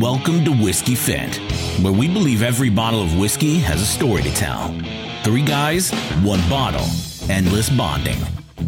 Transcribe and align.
Welcome 0.00 0.44
to 0.44 0.50
Whiskey 0.50 0.96
Fit, 0.96 1.36
where 1.80 1.92
we 1.92 2.08
believe 2.08 2.42
every 2.42 2.68
bottle 2.68 3.00
of 3.00 3.16
whiskey 3.16 3.58
has 3.60 3.80
a 3.80 3.86
story 3.86 4.22
to 4.22 4.34
tell. 4.34 4.76
Three 5.22 5.44
guys, 5.44 5.92
one 6.24 6.40
bottle, 6.50 6.84
endless 7.30 7.70
bonding. 7.70 8.18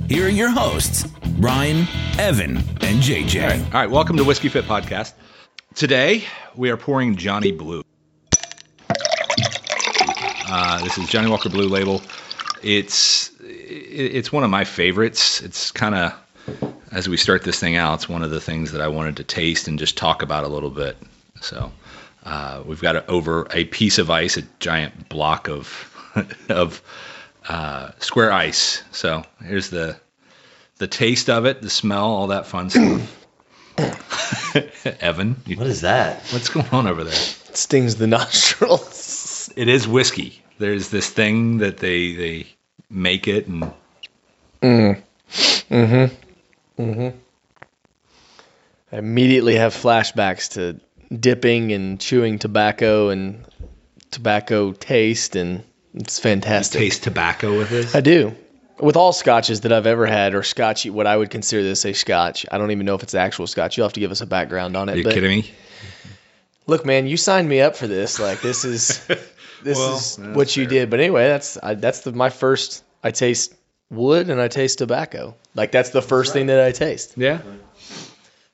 Here 0.08 0.26
are 0.26 0.30
your 0.30 0.50
hosts, 0.50 1.04
Brian, 1.38 1.88
Evan, 2.16 2.58
and 2.58 3.02
JJ. 3.02 3.64
All 3.66 3.72
right, 3.72 3.90
welcome 3.90 4.16
to 4.18 4.24
Whiskey 4.24 4.48
Fit 4.48 4.66
Podcast. 4.66 5.14
Today 5.74 6.22
we 6.54 6.70
are 6.70 6.76
pouring 6.76 7.16
Johnny 7.16 7.50
Blue. 7.50 7.82
Uh, 10.48 10.84
this 10.84 10.96
is 10.96 11.08
Johnnie 11.08 11.28
Walker 11.28 11.48
Blue 11.48 11.68
Label. 11.68 12.02
It's 12.62 13.32
it's 13.40 14.30
one 14.30 14.44
of 14.44 14.50
my 14.50 14.62
favorites. 14.62 15.42
It's 15.42 15.72
kind 15.72 15.96
of 15.96 16.14
as 16.92 17.08
we 17.08 17.16
start 17.16 17.42
this 17.42 17.58
thing 17.58 17.74
out, 17.74 17.94
it's 17.94 18.08
one 18.08 18.22
of 18.22 18.30
the 18.30 18.40
things 18.40 18.70
that 18.70 18.80
I 18.80 18.86
wanted 18.86 19.16
to 19.16 19.24
taste 19.24 19.66
and 19.66 19.76
just 19.76 19.96
talk 19.96 20.22
about 20.22 20.44
a 20.44 20.48
little 20.48 20.70
bit. 20.70 20.96
So 21.46 21.70
uh, 22.24 22.62
we've 22.66 22.80
got 22.82 22.96
a, 22.96 23.06
over 23.06 23.46
a 23.52 23.64
piece 23.64 23.98
of 23.98 24.10
ice, 24.10 24.36
a 24.36 24.42
giant 24.58 25.08
block 25.08 25.48
of 25.48 25.92
of 26.48 26.82
uh, 27.48 27.90
square 27.98 28.32
ice. 28.32 28.82
So 28.92 29.22
here's 29.44 29.70
the 29.70 29.96
the 30.78 30.86
taste 30.86 31.30
of 31.30 31.46
it, 31.46 31.62
the 31.62 31.70
smell, 31.70 32.04
all 32.06 32.26
that 32.28 32.46
fun 32.46 32.70
stuff. 32.70 33.12
Evan, 35.00 35.36
you, 35.46 35.56
What 35.56 35.66
is 35.66 35.82
that? 35.82 36.22
what's 36.30 36.48
going 36.48 36.66
on 36.70 36.86
over 36.86 37.04
there? 37.04 37.12
It 37.12 37.56
stings 37.56 37.96
the 37.96 38.06
nostrils. 38.18 39.52
It 39.56 39.68
is 39.68 39.86
whiskey. 39.86 40.42
There's 40.58 40.88
this 40.88 41.08
thing 41.10 41.58
that 41.58 41.78
they 41.78 42.14
they 42.14 42.46
make 42.90 43.28
it 43.28 43.46
and 43.46 43.72
Mm. 44.62 45.02
Mhm. 45.70 46.10
Mhm. 46.78 47.12
I 48.92 48.96
immediately 48.96 49.56
have 49.56 49.74
flashbacks 49.74 50.52
to 50.52 50.80
dipping 51.14 51.72
and 51.72 52.00
chewing 52.00 52.38
tobacco 52.38 53.08
and 53.10 53.44
tobacco 54.10 54.72
taste, 54.72 55.36
and 55.36 55.62
it's 55.94 56.18
fantastic. 56.18 56.78
taste 56.80 57.02
tobacco 57.04 57.56
with 57.58 57.70
this. 57.70 57.94
I 57.94 58.00
do. 58.00 58.34
With 58.78 58.96
all 58.96 59.12
scotches 59.12 59.62
that 59.62 59.72
I've 59.72 59.86
ever 59.86 60.04
had, 60.06 60.34
or 60.34 60.42
scotch, 60.42 60.84
what 60.86 61.06
I 61.06 61.16
would 61.16 61.30
consider 61.30 61.62
this 61.62 61.86
a 61.86 61.94
scotch. 61.94 62.44
I 62.50 62.58
don't 62.58 62.70
even 62.72 62.84
know 62.84 62.94
if 62.94 63.02
it's 63.02 63.14
actual 63.14 63.46
scotch. 63.46 63.76
You'll 63.76 63.86
have 63.86 63.94
to 63.94 64.00
give 64.00 64.10
us 64.10 64.20
a 64.20 64.26
background 64.26 64.76
on 64.76 64.88
it. 64.90 64.92
Are 64.92 64.98
you 64.98 65.04
but 65.04 65.14
kidding 65.14 65.30
me? 65.30 65.50
Look, 66.66 66.84
man, 66.84 67.06
you 67.06 67.16
signed 67.16 67.48
me 67.48 67.60
up 67.60 67.76
for 67.76 67.86
this. 67.86 68.18
Like 68.20 68.42
this 68.42 68.64
is 68.64 69.06
this 69.62 69.78
Well, 69.78 69.96
is 69.96 70.16
that's 70.16 70.36
what 70.36 70.56
you 70.56 70.64
fair. 70.64 70.70
did. 70.70 70.90
But 70.90 71.00
anyway, 71.00 71.26
that's 71.28 71.56
I, 71.62 71.74
that's 71.74 72.00
the 72.00 72.12
my 72.12 72.28
first. 72.28 72.84
I 73.02 73.12
taste 73.12 73.54
wood 73.88 74.28
and 74.30 74.40
I 74.42 74.48
taste 74.48 74.78
tobacco. 74.78 75.36
Like 75.54 75.70
that's 75.72 75.90
the 75.90 76.02
first 76.02 76.32
thing 76.32 76.46
that 76.46 76.60
I 76.62 76.72
taste. 76.72 77.14
Yeah. 77.16 77.40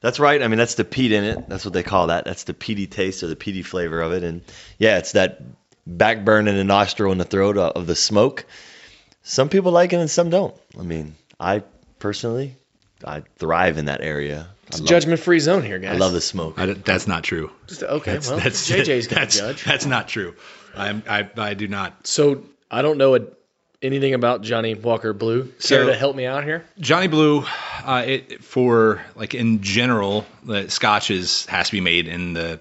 That's 0.02 0.20
right. 0.20 0.42
I 0.42 0.48
mean, 0.48 0.58
that's 0.58 0.74
the 0.74 0.84
peat 0.84 1.12
in 1.12 1.24
it. 1.24 1.48
That's 1.48 1.64
what 1.64 1.72
they 1.72 1.84
call 1.84 2.08
that. 2.08 2.24
That's 2.24 2.44
the 2.44 2.54
peaty 2.54 2.86
taste 2.86 3.22
or 3.22 3.28
the 3.28 3.36
peaty 3.36 3.62
flavor 3.62 4.02
of 4.02 4.12
it. 4.12 4.24
And 4.24 4.42
yeah, 4.78 4.98
it's 4.98 5.12
that 5.12 5.40
backburn 5.86 6.48
in 6.48 6.56
the 6.56 6.64
nostril 6.64 7.12
and 7.12 7.20
the 7.20 7.24
throat 7.24 7.56
of 7.56 7.72
of 7.76 7.86
the 7.86 7.94
smoke. 7.94 8.44
Some 9.22 9.48
people 9.48 9.70
like 9.72 9.92
it 9.92 9.96
and 9.96 10.10
some 10.10 10.30
don't. 10.30 10.54
I 10.78 10.82
mean, 10.82 11.14
I 11.38 11.62
personally, 12.00 12.56
I 13.04 13.22
thrive 13.36 13.78
in 13.78 13.84
that 13.86 14.00
area. 14.00 14.48
It's 14.66 14.80
a 14.80 14.84
judgment 14.84 15.20
free 15.20 15.38
zone 15.38 15.62
here, 15.62 15.78
guys. 15.78 15.94
I 15.94 15.98
love 15.98 16.12
the 16.12 16.20
smoke. 16.20 16.58
I 16.58 16.66
that's 16.66 17.06
not 17.06 17.22
true. 17.22 17.50
Just- 17.66 17.82
okay, 17.82 18.18
well, 18.18 18.38
That's 18.38 18.68
JJ's 18.68 19.06
gonna 19.06 19.20
that's, 19.20 19.38
judge. 19.38 19.64
That's 19.64 19.86
not 19.86 20.08
true. 20.08 20.34
I'm, 20.74 21.02
I 21.08 21.28
I 21.36 21.54
do 21.54 21.68
not. 21.68 22.06
So 22.06 22.44
I 22.70 22.82
don't 22.82 22.98
know 22.98 23.14
a, 23.14 23.20
anything 23.82 24.14
about 24.14 24.42
Johnnie 24.42 24.74
Walker 24.74 25.12
Blue. 25.12 25.44
Care 25.44 25.52
So- 25.60 25.86
to 25.86 25.94
help 25.94 26.16
me 26.16 26.24
out 26.26 26.44
here? 26.44 26.64
Johnny 26.80 27.08
Blue, 27.08 27.44
uh, 27.84 28.04
it 28.06 28.44
for 28.44 29.02
like 29.16 29.34
in 29.34 29.62
general, 29.62 30.24
the 30.44 30.70
Scotch 30.70 31.10
is 31.10 31.46
has 31.46 31.66
to 31.66 31.72
be 31.72 31.80
made 31.80 32.08
in 32.08 32.32
the 32.34 32.60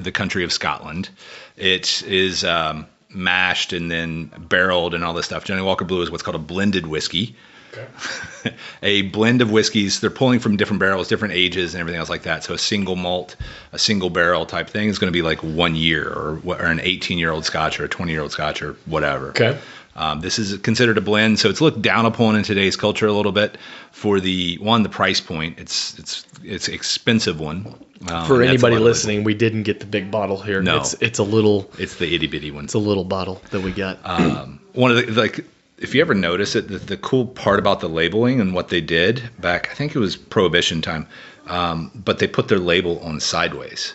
the 0.00 0.12
country 0.12 0.44
of 0.44 0.52
Scotland. 0.52 1.08
It 1.56 2.02
is 2.02 2.44
um, 2.44 2.86
mashed 3.08 3.72
and 3.72 3.90
then 3.90 4.30
barreled 4.36 4.94
and 4.94 5.04
all 5.04 5.14
this 5.14 5.26
stuff. 5.26 5.44
Johnnie 5.44 5.62
Walker 5.62 5.84
Blue 5.84 6.02
is 6.02 6.10
what's 6.10 6.22
called 6.22 6.36
a 6.36 6.40
blended 6.40 6.86
whiskey. 6.86 7.36
a 8.82 9.02
blend 9.02 9.42
of 9.42 9.50
whiskeys. 9.50 10.00
They're 10.00 10.10
pulling 10.10 10.40
from 10.40 10.56
different 10.56 10.80
barrels, 10.80 11.06
different 11.06 11.34
ages, 11.34 11.74
and 11.74 11.80
everything 11.80 12.00
else 12.00 12.08
like 12.08 12.22
that. 12.22 12.42
So 12.42 12.54
a 12.54 12.58
single 12.58 12.96
malt, 12.96 13.36
a 13.72 13.78
single 13.78 14.10
barrel 14.10 14.46
type 14.46 14.68
thing 14.68 14.88
is 14.88 14.98
going 14.98 15.12
to 15.12 15.16
be 15.16 15.22
like 15.22 15.42
one 15.42 15.76
year, 15.76 16.08
or, 16.08 16.40
or 16.44 16.64
an 16.64 16.80
18 16.80 17.18
year 17.18 17.30
old 17.30 17.44
Scotch, 17.44 17.78
or 17.78 17.84
a 17.84 17.88
20 17.88 18.10
year 18.10 18.22
old 18.22 18.32
Scotch, 18.32 18.62
or 18.62 18.72
whatever. 18.86 19.28
Okay. 19.28 19.58
Um, 19.98 20.20
this 20.20 20.38
is 20.38 20.56
considered 20.58 20.96
a 20.96 21.00
blend, 21.00 21.40
so 21.40 21.50
it's 21.50 21.60
looked 21.60 21.82
down 21.82 22.06
upon 22.06 22.36
in 22.36 22.44
today's 22.44 22.76
culture 22.76 23.08
a 23.08 23.12
little 23.12 23.32
bit 23.32 23.58
for 23.90 24.20
the 24.20 24.56
one, 24.58 24.84
the 24.84 24.88
price 24.88 25.20
point. 25.20 25.58
It's 25.58 25.98
it's 25.98 26.24
it's 26.44 26.68
expensive 26.68 27.40
one. 27.40 27.74
Um, 28.08 28.24
For 28.28 28.40
anybody 28.40 28.76
a 28.76 28.78
lot 28.78 28.82
of 28.82 28.82
listening, 28.84 29.24
we 29.24 29.34
didn't 29.34 29.64
get 29.64 29.80
the 29.80 29.86
big 29.86 30.08
bottle 30.08 30.40
here. 30.40 30.62
No. 30.62 30.76
It's 30.76 30.94
it's 31.00 31.18
a 31.18 31.24
little 31.24 31.68
it's 31.80 31.96
the 31.96 32.14
itty 32.14 32.28
bitty 32.28 32.52
one. 32.52 32.64
it's 32.64 32.74
a 32.74 32.78
little 32.78 33.02
bottle 33.02 33.42
that 33.50 33.60
we 33.60 33.72
got. 33.72 33.98
Um, 34.04 34.60
one 34.74 34.92
of 34.92 34.98
the 34.98 35.10
like 35.20 35.44
if 35.78 35.96
you 35.96 36.00
ever 36.00 36.14
notice 36.14 36.54
it 36.54 36.68
the, 36.68 36.78
the 36.78 36.96
cool 36.96 37.26
part 37.26 37.58
about 37.58 37.80
the 37.80 37.88
labeling 37.88 38.40
and 38.40 38.54
what 38.54 38.68
they 38.68 38.80
did 38.80 39.22
back 39.38 39.68
i 39.70 39.74
think 39.74 39.94
it 39.94 39.98
was 39.98 40.16
prohibition 40.16 40.82
time 40.82 41.06
um, 41.46 41.90
but 41.94 42.18
they 42.18 42.26
put 42.26 42.48
their 42.48 42.58
label 42.58 42.98
on 43.00 43.20
sideways 43.20 43.94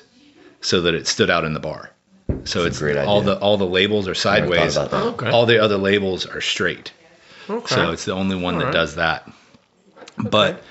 so 0.62 0.81
that 0.81 0.94
it 0.94 1.08
stood 1.08 1.30
out 1.30 1.44
in 1.44 1.53
the 1.53 1.59
bar 1.59 1.93
so 2.46 2.66
it's 2.66 2.80
great 2.80 2.98
all 2.98 3.20
idea. 3.22 3.36
the 3.36 3.40
all 3.40 3.58
the 3.58 3.66
labels 3.68 4.08
are 4.08 4.16
sideways 4.16 4.76
thought. 4.76 4.94
Okay. 4.94 5.30
all 5.30 5.46
the 5.46 5.60
other 5.62 5.78
labels 5.78 6.26
are 6.26 6.42
straight 6.42 6.92
okay. 7.50 7.76
so 7.76 7.92
it's 7.92 8.06
the 8.06 8.14
only 8.14 8.36
one 8.36 8.58
that 8.60 8.66
right. 8.66 8.74
does 8.74 8.96
that 8.96 9.30
but 10.18 10.64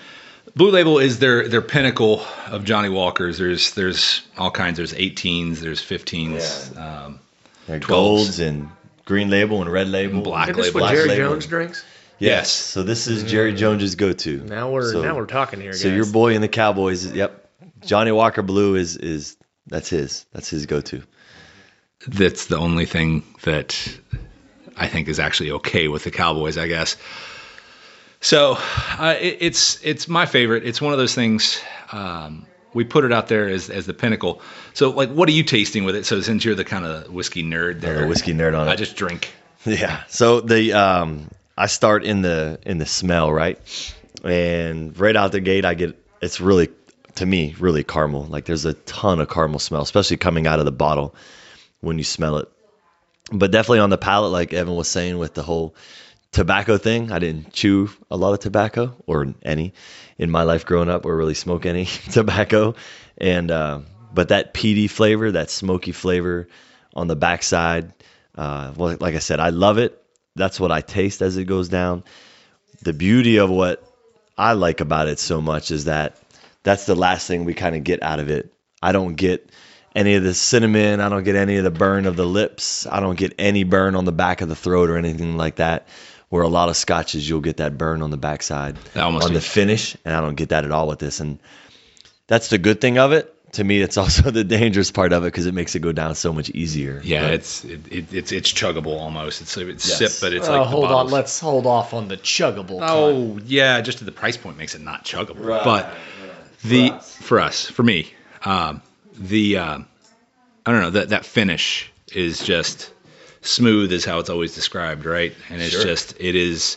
blue 0.54 0.70
label 0.70 0.98
is 0.98 1.18
their 1.18 1.48
their 1.48 1.62
pinnacle 1.62 2.24
of 2.48 2.64
johnnie 2.64 2.88
walkers 2.88 3.38
there's 3.38 3.72
there's 3.74 4.22
all 4.38 4.50
kinds 4.50 4.76
there's 4.76 4.92
18s 4.94 5.58
there's 5.58 5.80
15s 5.82 6.76
um, 6.76 7.18
There 7.66 7.76
are 7.76 7.80
12s. 7.80 7.86
golds 7.88 8.40
and 8.40 8.68
green 9.04 9.30
label 9.30 9.60
and 9.62 9.70
red 9.70 9.88
label. 9.88 10.14
And 10.16 10.24
black 10.24 10.48
Is 10.50 10.56
this 10.56 10.66
label. 10.66 10.80
what 10.80 10.86
Black 10.86 10.94
Jerry 10.94 11.08
label. 11.08 11.30
Jones 11.32 11.46
drinks? 11.46 11.84
Yes. 12.18 12.28
Yes. 12.30 12.50
So 12.50 12.82
this 12.84 13.08
is 13.08 13.24
Jerry 13.24 13.52
Jones's 13.52 13.96
go-to. 13.96 14.38
Now 14.44 14.70
we're 14.70 14.92
So- 14.92 15.02
now 15.02 15.16
we're 15.16 15.26
talking 15.26 15.60
here, 15.60 15.72
guys. 15.72 15.80
So 15.82 15.88
your 15.88 16.06
boy 16.06 16.34
in 16.34 16.40
the 16.40 16.48
Cowboys, 16.48 17.04
yep. 17.12 17.48
Johnny 17.84 18.12
Walker 18.12 18.42
Blue 18.42 18.76
is 18.76 18.96
is 18.96 19.36
that's 19.66 19.88
his. 19.88 20.24
That's 20.32 20.48
his 20.48 20.66
go-to. 20.66 21.02
That's 22.06 22.46
the 22.46 22.56
only 22.56 22.86
thing 22.86 23.22
that 23.42 23.76
I 24.76 24.88
think 24.88 25.08
is 25.08 25.18
actually 25.18 25.52
okay 25.52 25.88
with 25.88 26.04
the 26.04 26.10
Cowboys, 26.10 26.58
I 26.58 26.66
guess. 26.66 26.96
So 28.20 28.56
uh, 28.98 29.16
it, 29.20 29.38
it's 29.40 29.84
it's 29.84 30.08
my 30.08 30.26
favorite. 30.26 30.64
It's 30.66 30.80
one 30.80 30.92
of 30.92 30.98
those 30.98 31.14
things. 31.14 31.60
Um, 31.90 32.46
we 32.74 32.84
put 32.84 33.04
it 33.04 33.12
out 33.12 33.28
there 33.28 33.48
as, 33.48 33.68
as 33.68 33.86
the 33.86 33.92
pinnacle. 33.92 34.40
So 34.74 34.90
like, 34.90 35.10
what 35.10 35.28
are 35.28 35.32
you 35.32 35.42
tasting 35.42 35.84
with 35.84 35.96
it? 35.96 36.06
So 36.06 36.20
since 36.20 36.44
you're 36.44 36.54
the 36.54 36.64
kind 36.64 36.84
of 36.84 37.12
whiskey 37.12 37.42
nerd 37.42 37.80
there, 37.80 38.00
the 38.00 38.06
whiskey 38.06 38.32
nerd 38.32 38.58
on 38.58 38.68
I 38.68 38.74
it. 38.74 38.76
just 38.76 38.96
drink. 38.96 39.32
Yeah. 39.64 40.02
So 40.08 40.40
the 40.40 40.72
um 40.72 41.28
I 41.56 41.66
start 41.66 42.04
in 42.04 42.22
the 42.22 42.58
in 42.64 42.78
the 42.78 42.86
smell, 42.86 43.32
right? 43.32 43.58
And 44.24 44.98
right 44.98 45.16
out 45.16 45.32
the 45.32 45.40
gate 45.40 45.64
I 45.64 45.74
get 45.74 45.98
it's 46.20 46.40
really 46.40 46.68
to 47.16 47.26
me 47.26 47.54
really 47.58 47.84
caramel. 47.84 48.24
Like 48.24 48.44
there's 48.44 48.64
a 48.64 48.74
ton 48.74 49.20
of 49.20 49.28
caramel 49.28 49.58
smell, 49.58 49.82
especially 49.82 50.16
coming 50.16 50.46
out 50.46 50.58
of 50.58 50.64
the 50.64 50.72
bottle 50.72 51.14
when 51.82 51.98
you 51.98 52.04
smell 52.04 52.38
it. 52.38 52.48
But 53.30 53.50
definitely 53.50 53.80
on 53.80 53.90
the 53.90 53.98
palate 53.98 54.32
like 54.32 54.54
Evan 54.54 54.74
was 54.74 54.88
saying 54.88 55.18
with 55.18 55.34
the 55.34 55.42
whole 55.42 55.74
tobacco 56.30 56.78
thing. 56.78 57.12
I 57.12 57.18
didn't 57.18 57.52
chew 57.52 57.90
a 58.10 58.16
lot 58.16 58.32
of 58.32 58.40
tobacco 58.40 58.96
or 59.06 59.34
any 59.42 59.74
in 60.18 60.30
my 60.30 60.42
life 60.44 60.64
growing 60.64 60.88
up 60.88 61.04
or 61.04 61.14
really 61.14 61.34
smoke 61.34 61.66
any 61.66 61.84
tobacco. 62.10 62.74
And 63.18 63.50
uh, 63.50 63.80
but 64.12 64.28
that 64.28 64.54
peaty 64.54 64.88
flavor, 64.88 65.32
that 65.32 65.50
smoky 65.50 65.92
flavor 65.92 66.48
on 66.94 67.06
the 67.06 67.16
backside, 67.16 67.92
uh, 68.34 68.72
well, 68.76 68.96
like 68.98 69.14
I 69.14 69.20
said, 69.20 69.40
I 69.40 69.50
love 69.50 69.78
it. 69.78 70.02
That's 70.34 70.58
what 70.58 70.72
I 70.72 70.80
taste 70.80 71.20
as 71.20 71.36
it 71.36 71.44
goes 71.44 71.68
down. 71.68 72.04
The 72.82 72.92
beauty 72.92 73.36
of 73.38 73.50
what 73.50 73.86
I 74.36 74.54
like 74.54 74.80
about 74.80 75.08
it 75.08 75.18
so 75.18 75.40
much 75.40 75.70
is 75.70 75.84
that 75.84 76.16
that's 76.62 76.86
the 76.86 76.94
last 76.94 77.26
thing 77.26 77.44
we 77.44 77.54
kind 77.54 77.76
of 77.76 77.84
get 77.84 78.02
out 78.02 78.20
of 78.20 78.30
it. 78.30 78.52
I 78.82 78.92
don't 78.92 79.14
get 79.14 79.50
any 79.94 80.14
of 80.14 80.22
the 80.22 80.34
cinnamon. 80.34 81.00
I 81.00 81.08
don't 81.08 81.24
get 81.24 81.36
any 81.36 81.56
of 81.56 81.64
the 81.64 81.70
burn 81.70 82.06
of 82.06 82.16
the 82.16 82.26
lips. 82.26 82.86
I 82.86 83.00
don't 83.00 83.16
get 83.18 83.34
any 83.38 83.64
burn 83.64 83.94
on 83.94 84.04
the 84.04 84.12
back 84.12 84.40
of 84.40 84.48
the 84.48 84.56
throat 84.56 84.90
or 84.90 84.96
anything 84.96 85.36
like 85.36 85.56
that. 85.56 85.88
Where 86.28 86.42
a 86.42 86.48
lot 86.48 86.70
of 86.70 86.76
scotches, 86.78 87.28
you'll 87.28 87.40
get 87.42 87.58
that 87.58 87.76
burn 87.76 88.00
on 88.00 88.10
the 88.10 88.16
backside 88.16 88.76
That 88.94 89.04
almost 89.04 89.26
on 89.26 89.32
the 89.32 89.38
is- 89.38 89.46
finish, 89.46 89.96
and 90.04 90.14
I 90.16 90.20
don't 90.22 90.34
get 90.34 90.48
that 90.48 90.64
at 90.64 90.70
all 90.70 90.88
with 90.88 90.98
this. 90.98 91.20
And 91.20 91.38
that's 92.26 92.48
the 92.48 92.56
good 92.56 92.80
thing 92.80 92.96
of 92.98 93.12
it. 93.12 93.28
To 93.56 93.64
me, 93.64 93.82
it's 93.82 93.96
also 93.98 94.30
the 94.30 94.42
dangerous 94.44 94.90
part 94.90 95.12
of 95.12 95.24
it 95.24 95.26
because 95.26 95.44
it 95.44 95.52
makes 95.52 95.74
it 95.74 95.80
go 95.80 95.92
down 95.92 96.14
so 96.14 96.32
much 96.32 96.48
easier. 96.48 97.02
Yeah, 97.04 97.20
But 97.24 97.34
it's 97.34 97.64
it, 97.66 97.80
it, 97.92 98.14
it's 98.14 98.32
it's 98.32 98.50
chuggable 98.50 98.98
almost. 98.98 99.42
It's 99.42 99.54
it's 99.58 99.86
Yes. 99.86 99.98
sip, 99.98 100.12
but 100.26 100.32
it's 100.34 100.48
Oh, 100.48 100.52
like 100.52 100.62
the 100.62 100.68
hold 100.68 100.86
on. 100.90 101.08
Let's 101.08 101.38
hold 101.38 101.66
off 101.66 101.92
on 101.92 102.08
the 102.08 102.16
chuggable. 102.16 102.78
part. 102.78 102.90
Oh 102.90 103.38
yeah, 103.44 103.78
just 103.82 104.00
at 104.00 104.06
the 104.06 104.12
price 104.12 104.38
point 104.38 104.56
makes 104.56 104.74
it 104.74 104.80
not 104.80 105.04
chuggable. 105.04 105.62
But 105.62 105.92
the 106.64 106.92
for 107.02 107.40
us, 107.40 107.66
for 107.68 107.82
me, 107.82 108.10
um, 108.46 108.80
the 109.28 109.58
um, 109.58 109.86
I 110.66 110.72
don't 110.72 110.80
know 110.80 110.90
that 110.90 111.10
that 111.10 111.24
finish 111.24 111.90
is 112.12 112.42
just 112.44 112.92
smooth, 113.40 113.92
is 113.92 114.04
how 114.04 114.18
it's 114.18 114.30
always 114.30 114.54
described, 114.54 115.04
right? 115.04 115.34
And 115.50 115.60
it's 115.60 115.72
Sure. 115.72 115.84
just 115.84 116.14
it 116.20 116.34
is. 116.34 116.76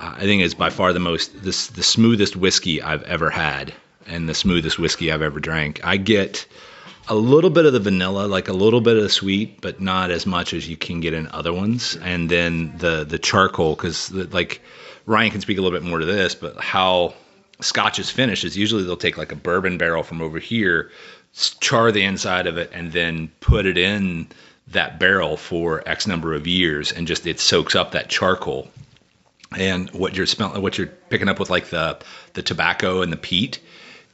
I 0.00 0.20
think 0.20 0.42
it's 0.42 0.54
by 0.54 0.70
far 0.70 0.92
the 0.92 1.00
most 1.00 1.42
this 1.42 1.68
the 1.68 1.82
smoothest 1.82 2.36
whiskey 2.36 2.80
I've 2.82 3.02
ever 3.02 3.30
had, 3.30 3.74
and 4.06 4.28
the 4.28 4.34
smoothest 4.34 4.78
whiskey 4.78 5.10
I've 5.12 5.22
ever 5.22 5.40
drank. 5.40 5.80
I 5.84 5.96
get 5.96 6.46
a 7.08 7.14
little 7.14 7.50
bit 7.50 7.64
of 7.64 7.72
the 7.72 7.80
vanilla, 7.80 8.26
like 8.26 8.48
a 8.48 8.52
little 8.52 8.80
bit 8.80 8.96
of 8.96 9.02
the 9.02 9.08
sweet, 9.08 9.60
but 9.60 9.80
not 9.80 10.10
as 10.10 10.26
much 10.26 10.52
as 10.52 10.68
you 10.68 10.76
can 10.76 11.00
get 11.00 11.14
in 11.14 11.26
other 11.28 11.52
ones. 11.52 11.96
And 12.02 12.30
then 12.30 12.76
the 12.78 13.04
the 13.04 13.18
charcoal, 13.18 13.74
because 13.74 14.12
like 14.12 14.60
Ryan 15.06 15.30
can 15.32 15.40
speak 15.40 15.58
a 15.58 15.62
little 15.62 15.76
bit 15.78 15.88
more 15.88 15.98
to 15.98 16.04
this, 16.06 16.34
but 16.34 16.56
how 16.58 17.14
Scotch 17.60 17.98
is 17.98 18.10
finished 18.10 18.44
is 18.44 18.56
usually 18.56 18.84
they'll 18.84 18.96
take 18.96 19.18
like 19.18 19.32
a 19.32 19.36
bourbon 19.36 19.78
barrel 19.78 20.02
from 20.04 20.22
over 20.22 20.38
here, 20.38 20.90
char 21.60 21.92
the 21.92 22.02
inside 22.02 22.46
of 22.46 22.58
it, 22.58 22.70
and 22.72 22.92
then 22.92 23.30
put 23.40 23.66
it 23.66 23.78
in 23.78 24.28
that 24.68 24.98
barrel 24.98 25.36
for 25.36 25.82
X 25.88 26.06
number 26.06 26.34
of 26.34 26.46
years, 26.46 26.92
and 26.92 27.06
just 27.06 27.26
it 27.26 27.40
soaks 27.40 27.74
up 27.74 27.92
that 27.92 28.08
charcoal. 28.08 28.68
And 29.56 29.88
what 29.90 30.16
you're 30.16 30.26
smelling, 30.26 30.60
what 30.60 30.76
you're 30.76 30.88
picking 30.88 31.28
up 31.28 31.38
with 31.38 31.50
like 31.50 31.70
the 31.70 31.98
the 32.34 32.42
tobacco 32.42 33.02
and 33.02 33.12
the 33.12 33.16
peat, 33.16 33.60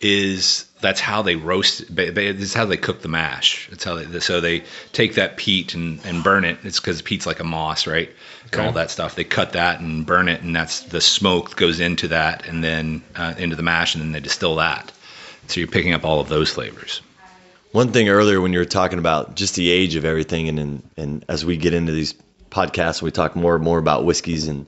is 0.01 0.67
that's 0.81 1.01
how 1.01 1.23
they 1.23 1.35
roast. 1.35 1.95
This 1.95 2.41
is 2.41 2.55
how 2.55 2.67
they 2.67 2.77
cook 2.77 3.01
the 3.01 3.09
mash. 3.09 3.69
It's 3.73 3.85
how 3.85 3.95
they 3.95 4.21
so 4.21 4.41
they 4.41 4.63
take 4.93 5.15
that 5.15 5.37
peat 5.37 5.75
and, 5.75 5.99
and 6.05 6.23
burn 6.23 6.45
it. 6.45 6.59
It's 6.63 6.79
because 6.79 7.03
peat's 7.03 7.27
like 7.27 7.41
a 7.41 7.45
moss, 7.45 7.87
right? 7.87 8.11
Okay. 8.47 8.59
And 8.59 8.67
all 8.67 8.73
that 8.73 8.91
stuff. 8.91 9.17
They 9.17 9.25
cut 9.25 9.55
that 9.55 9.81
and 9.81 10.05
burn 10.07 10.29
it, 10.29 10.43
and 10.43 10.55
that's 10.55 10.81
the 10.81 11.01
smoke 11.01 11.57
goes 11.57 11.81
into 11.81 12.09
that, 12.09 12.47
and 12.47 12.63
then 12.63 13.03
uh, 13.17 13.35
into 13.39 13.57
the 13.57 13.63
mash, 13.63 13.95
and 13.95 14.05
then 14.05 14.13
they 14.13 14.21
distill 14.21 14.57
that. 14.57 14.93
So 15.49 15.61
you're 15.61 15.69
picking 15.69 15.95
up 15.95 16.05
all 16.05 16.21
of 16.21 16.29
those 16.29 16.51
flavors. 16.51 17.01
One 17.75 17.91
thing 17.91 18.09
earlier 18.09 18.41
when 18.41 18.53
you 18.53 18.61
were 18.61 18.67
talking 18.67 19.01
about 19.01 19.35
just 19.35 19.57
the 19.57 19.69
age 19.69 19.97
of 19.97 20.05
everything, 20.05 20.49
and 20.49 20.61
and, 20.61 20.91
and 20.97 21.25
as 21.29 21.45
we 21.45 21.57
get 21.57 21.75
into 21.75 21.91
these 21.91 22.15
podcasts, 22.49 23.03
we 23.03 23.11
talk 23.11 23.35
more 23.35 23.57
and 23.57 23.65
more 23.65 23.79
about 23.79 24.05
whiskeys 24.05 24.47
and 24.47 24.67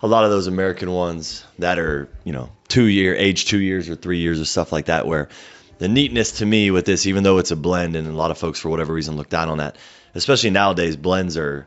a 0.00 0.06
lot 0.06 0.22
of 0.22 0.30
those 0.30 0.46
American 0.46 0.92
ones 0.92 1.44
that 1.58 1.80
are, 1.80 2.08
you 2.22 2.32
know, 2.32 2.48
two 2.68 2.84
year, 2.84 3.16
age 3.16 3.46
two 3.46 3.58
years 3.58 3.88
or 3.88 3.96
three 3.96 4.18
years 4.18 4.40
or 4.40 4.44
stuff 4.44 4.70
like 4.70 4.84
that, 4.84 5.04
where 5.04 5.30
the 5.78 5.88
neatness 5.88 6.38
to 6.38 6.46
me 6.46 6.70
with 6.70 6.84
this, 6.84 7.06
even 7.06 7.24
though 7.24 7.38
it's 7.38 7.50
a 7.50 7.56
blend, 7.56 7.96
and 7.96 8.06
a 8.06 8.12
lot 8.12 8.30
of 8.30 8.38
folks 8.38 8.60
for 8.60 8.68
whatever 8.68 8.94
reason 8.94 9.16
look 9.16 9.28
down 9.28 9.48
on 9.48 9.58
that, 9.58 9.74
especially 10.14 10.50
nowadays, 10.50 10.94
blends 10.94 11.36
are 11.36 11.66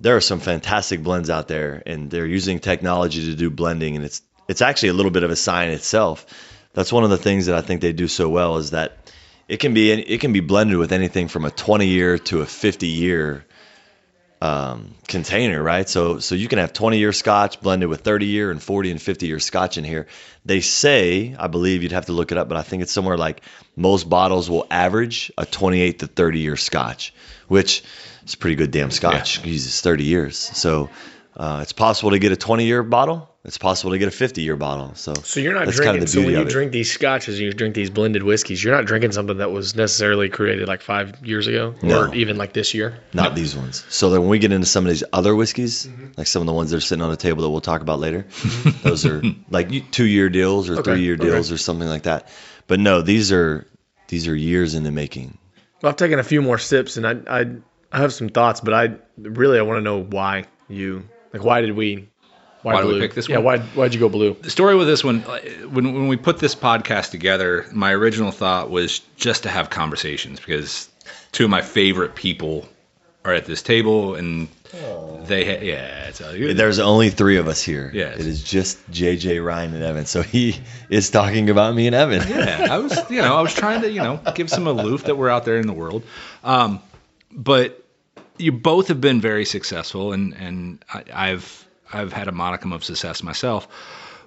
there 0.00 0.16
are 0.16 0.22
some 0.22 0.40
fantastic 0.40 1.02
blends 1.02 1.28
out 1.28 1.46
there, 1.46 1.82
and 1.84 2.10
they're 2.10 2.24
using 2.24 2.58
technology 2.58 3.26
to 3.26 3.36
do 3.36 3.50
blending, 3.50 3.96
and 3.96 4.04
it's 4.06 4.22
it's 4.48 4.62
actually 4.62 4.88
a 4.88 4.94
little 4.94 5.12
bit 5.12 5.24
of 5.24 5.30
a 5.30 5.36
sign 5.36 5.68
itself. 5.68 6.24
That's 6.72 6.90
one 6.90 7.04
of 7.04 7.10
the 7.10 7.18
things 7.18 7.44
that 7.46 7.54
I 7.54 7.60
think 7.60 7.82
they 7.82 7.92
do 7.92 8.08
so 8.08 8.30
well 8.30 8.56
is 8.56 8.70
that 8.70 9.12
it 9.48 9.58
can 9.58 9.74
be 9.74 9.90
it 9.92 10.20
can 10.20 10.32
be 10.32 10.40
blended 10.40 10.78
with 10.78 10.92
anything 10.92 11.28
from 11.28 11.44
a 11.44 11.50
20 11.50 11.86
year 11.86 12.18
to 12.18 12.40
a 12.40 12.46
50 12.46 12.86
year 12.86 13.44
um, 14.40 14.94
container, 15.08 15.62
right? 15.62 15.88
So 15.88 16.18
so 16.18 16.34
you 16.34 16.48
can 16.48 16.58
have 16.58 16.72
20 16.72 16.98
year 16.98 17.12
Scotch 17.12 17.60
blended 17.60 17.88
with 17.88 18.02
30 18.02 18.26
year 18.26 18.50
and 18.50 18.62
40 18.62 18.90
and 18.90 19.02
50 19.02 19.26
year 19.26 19.38
Scotch 19.38 19.78
in 19.78 19.84
here. 19.84 20.06
They 20.44 20.60
say, 20.60 21.34
I 21.38 21.46
believe 21.46 21.82
you'd 21.82 21.92
have 21.92 22.06
to 22.06 22.12
look 22.12 22.32
it 22.32 22.38
up, 22.38 22.48
but 22.48 22.56
I 22.56 22.62
think 22.62 22.82
it's 22.82 22.92
somewhere 22.92 23.16
like 23.16 23.42
most 23.76 24.08
bottles 24.08 24.50
will 24.50 24.66
average 24.70 25.32
a 25.38 25.46
28 25.46 26.00
to 26.00 26.06
30 26.06 26.38
year 26.38 26.56
Scotch, 26.56 27.14
which 27.48 27.82
is 28.26 28.34
pretty 28.34 28.56
good 28.56 28.70
damn 28.70 28.90
Scotch. 28.90 29.38
Yeah. 29.38 29.46
Uses 29.46 29.80
30 29.80 30.04
years, 30.04 30.36
so 30.36 30.90
uh, 31.36 31.60
it's 31.62 31.72
possible 31.72 32.10
to 32.10 32.18
get 32.18 32.32
a 32.32 32.36
20 32.36 32.64
year 32.64 32.82
bottle 32.82 33.34
it's 33.44 33.58
possible 33.58 33.90
to 33.92 33.98
get 33.98 34.08
a 34.08 34.10
50 34.10 34.40
year 34.40 34.56
bottle. 34.56 34.94
So, 34.94 35.12
so 35.12 35.38
you're 35.38 35.52
not 35.52 35.64
drinking. 35.64 35.84
Kind 35.84 36.02
of 36.02 36.08
so 36.08 36.20
when 36.22 36.30
you 36.30 36.44
drink 36.46 36.72
these 36.72 36.90
scotches, 36.90 37.38
and 37.38 37.44
you 37.44 37.52
drink 37.52 37.74
these 37.74 37.90
blended 37.90 38.22
whiskeys. 38.22 38.64
You're 38.64 38.74
not 38.74 38.86
drinking 38.86 39.12
something 39.12 39.36
that 39.36 39.50
was 39.50 39.76
necessarily 39.76 40.30
created 40.30 40.66
like 40.66 40.80
five 40.80 41.24
years 41.24 41.46
ago, 41.46 41.74
no. 41.82 42.04
or 42.04 42.14
even 42.14 42.38
like 42.38 42.54
this 42.54 42.72
year. 42.72 42.98
Not 43.12 43.30
no. 43.30 43.34
these 43.34 43.54
ones. 43.54 43.84
So 43.90 44.08
then 44.08 44.22
when 44.22 44.30
we 44.30 44.38
get 44.38 44.50
into 44.50 44.66
some 44.66 44.86
of 44.86 44.90
these 44.90 45.04
other 45.12 45.36
whiskeys, 45.36 45.86
mm-hmm. 45.86 46.12
like 46.16 46.26
some 46.26 46.40
of 46.40 46.46
the 46.46 46.54
ones 46.54 46.70
that 46.70 46.78
are 46.78 46.80
sitting 46.80 47.02
on 47.02 47.10
the 47.10 47.18
table 47.18 47.42
that 47.42 47.50
we'll 47.50 47.60
talk 47.60 47.82
about 47.82 48.00
later, 48.00 48.24
those 48.82 49.04
are 49.04 49.22
like 49.50 49.90
two 49.90 50.06
year 50.06 50.30
deals 50.30 50.70
or 50.70 50.78
okay. 50.78 50.94
three 50.94 51.02
year 51.02 51.16
deals 51.16 51.48
okay. 51.48 51.54
or 51.54 51.58
something 51.58 51.88
like 51.88 52.04
that. 52.04 52.28
But 52.66 52.80
no, 52.80 53.02
these 53.02 53.30
are 53.30 53.66
these 54.08 54.26
are 54.26 54.34
years 54.34 54.74
in 54.74 54.84
the 54.84 54.90
making. 54.90 55.36
Well, 55.82 55.90
I've 55.90 55.96
taken 55.96 56.18
a 56.18 56.24
few 56.24 56.40
more 56.40 56.56
sips, 56.56 56.96
and 56.96 57.06
I 57.06 57.40
I, 57.40 57.46
I 57.92 57.98
have 57.98 58.14
some 58.14 58.30
thoughts, 58.30 58.62
but 58.62 58.72
I 58.72 58.94
really 59.18 59.58
I 59.58 59.62
want 59.62 59.76
to 59.76 59.82
know 59.82 60.02
why 60.02 60.46
you 60.66 61.06
like 61.34 61.44
why 61.44 61.60
did 61.60 61.72
we 61.72 62.08
why, 62.62 62.74
why 62.74 62.80
did 62.80 62.94
we 62.94 63.00
pick 63.00 63.12
this 63.12 63.28
yeah, 63.28 63.38
one? 63.38 63.58
Yeah, 63.58 63.62
why 63.62 63.66
why'd 63.74 63.92
you 63.94 64.00
go 64.00 64.08
blue? 64.08 64.34
The 64.40 64.48
story 64.48 64.74
with 64.74 64.86
this 64.86 65.04
one, 65.04 65.20
when 65.20 65.92
when 65.92 66.08
we 66.08 66.16
put 66.16 66.38
this 66.38 66.54
podcast 66.54 67.10
together, 67.10 67.66
my 67.72 67.92
original 67.92 68.30
thought 68.30 68.70
was 68.70 69.00
just 69.16 69.42
to 69.42 69.50
have 69.50 69.68
conversations 69.68 70.40
because 70.40 70.88
two 71.32 71.44
of 71.44 71.50
my 71.50 71.60
favorite 71.60 72.14
people 72.14 72.66
are 73.24 73.32
at 73.32 73.46
this 73.46 73.62
table 73.62 74.14
and 74.14 74.48
Aww. 74.70 75.26
they 75.26 75.44
ha- 75.44 75.62
yeah 75.62 76.08
it's 76.08 76.20
a, 76.20 76.52
there's 76.52 76.78
only 76.78 77.08
three 77.08 77.38
of 77.38 77.48
us 77.48 77.62
here 77.62 77.90
yeah 77.94 78.10
it 78.10 78.20
is 78.20 78.42
just 78.42 78.90
jj 78.90 79.42
ryan 79.42 79.72
and 79.72 79.82
evan 79.82 80.04
so 80.04 80.20
he 80.20 80.60
is 80.90 81.08
talking 81.08 81.48
about 81.48 81.74
me 81.74 81.86
and 81.86 81.96
evan 81.96 82.28
yeah 82.28 82.68
i 82.70 82.76
was 82.76 82.98
you 83.10 83.22
know 83.22 83.34
i 83.34 83.40
was 83.40 83.54
trying 83.54 83.80
to 83.80 83.90
you 83.90 84.02
know 84.02 84.20
give 84.34 84.50
some 84.50 84.66
aloof 84.66 85.04
that 85.04 85.16
we're 85.16 85.30
out 85.30 85.46
there 85.46 85.56
in 85.56 85.66
the 85.66 85.72
world 85.72 86.02
um, 86.42 86.80
but 87.32 87.83
you 88.36 88.52
both 88.52 88.88
have 88.88 89.00
been 89.00 89.20
very 89.20 89.44
successful 89.44 90.12
and 90.12 90.34
and 90.34 90.84
I, 90.92 91.04
i've 91.12 91.64
I've 91.92 92.12
had 92.12 92.28
a 92.28 92.32
modicum 92.32 92.72
of 92.72 92.84
success 92.84 93.22
myself. 93.22 93.68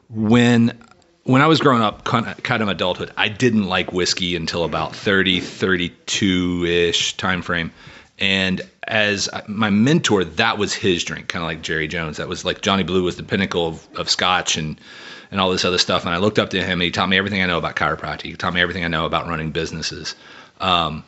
When 0.09 0.77
when 1.23 1.41
I 1.41 1.47
was 1.47 1.59
growing 1.59 1.81
up, 1.81 2.05
kind 2.05 2.63
of 2.63 2.69
adulthood, 2.69 3.11
I 3.17 3.27
didn't 3.27 3.65
like 3.65 3.91
whiskey 3.91 4.37
until 4.37 4.63
about 4.63 4.95
30, 4.95 5.41
32 5.41 6.63
ish 6.65 7.17
time 7.17 7.41
frame. 7.41 7.73
And 8.17 8.61
as 8.87 9.29
my 9.47 9.69
mentor, 9.69 10.23
that 10.23 10.57
was 10.57 10.73
his 10.73 11.03
drink, 11.03 11.27
kind 11.27 11.43
of 11.43 11.47
like 11.47 11.61
Jerry 11.61 11.89
Jones. 11.89 12.17
That 12.17 12.29
was 12.29 12.45
like 12.45 12.61
Johnny 12.61 12.83
Blue 12.83 13.03
was 13.03 13.17
the 13.17 13.23
pinnacle 13.23 13.67
of, 13.67 13.87
of 13.95 14.09
Scotch 14.09 14.55
and 14.55 14.79
and 15.29 15.41
all 15.41 15.51
this 15.51 15.65
other 15.65 15.77
stuff. 15.77 16.05
And 16.05 16.15
I 16.15 16.17
looked 16.17 16.39
up 16.39 16.51
to 16.51 16.63
him, 16.63 16.79
and 16.79 16.83
he 16.83 16.91
taught 16.91 17.09
me 17.09 17.17
everything 17.17 17.43
I 17.43 17.45
know 17.45 17.57
about 17.57 17.75
chiropractic. 17.75 18.21
He 18.21 18.33
taught 18.35 18.53
me 18.53 18.61
everything 18.61 18.85
I 18.85 18.87
know 18.87 19.05
about 19.05 19.27
running 19.27 19.51
businesses. 19.51 20.15
Um, 20.61 21.03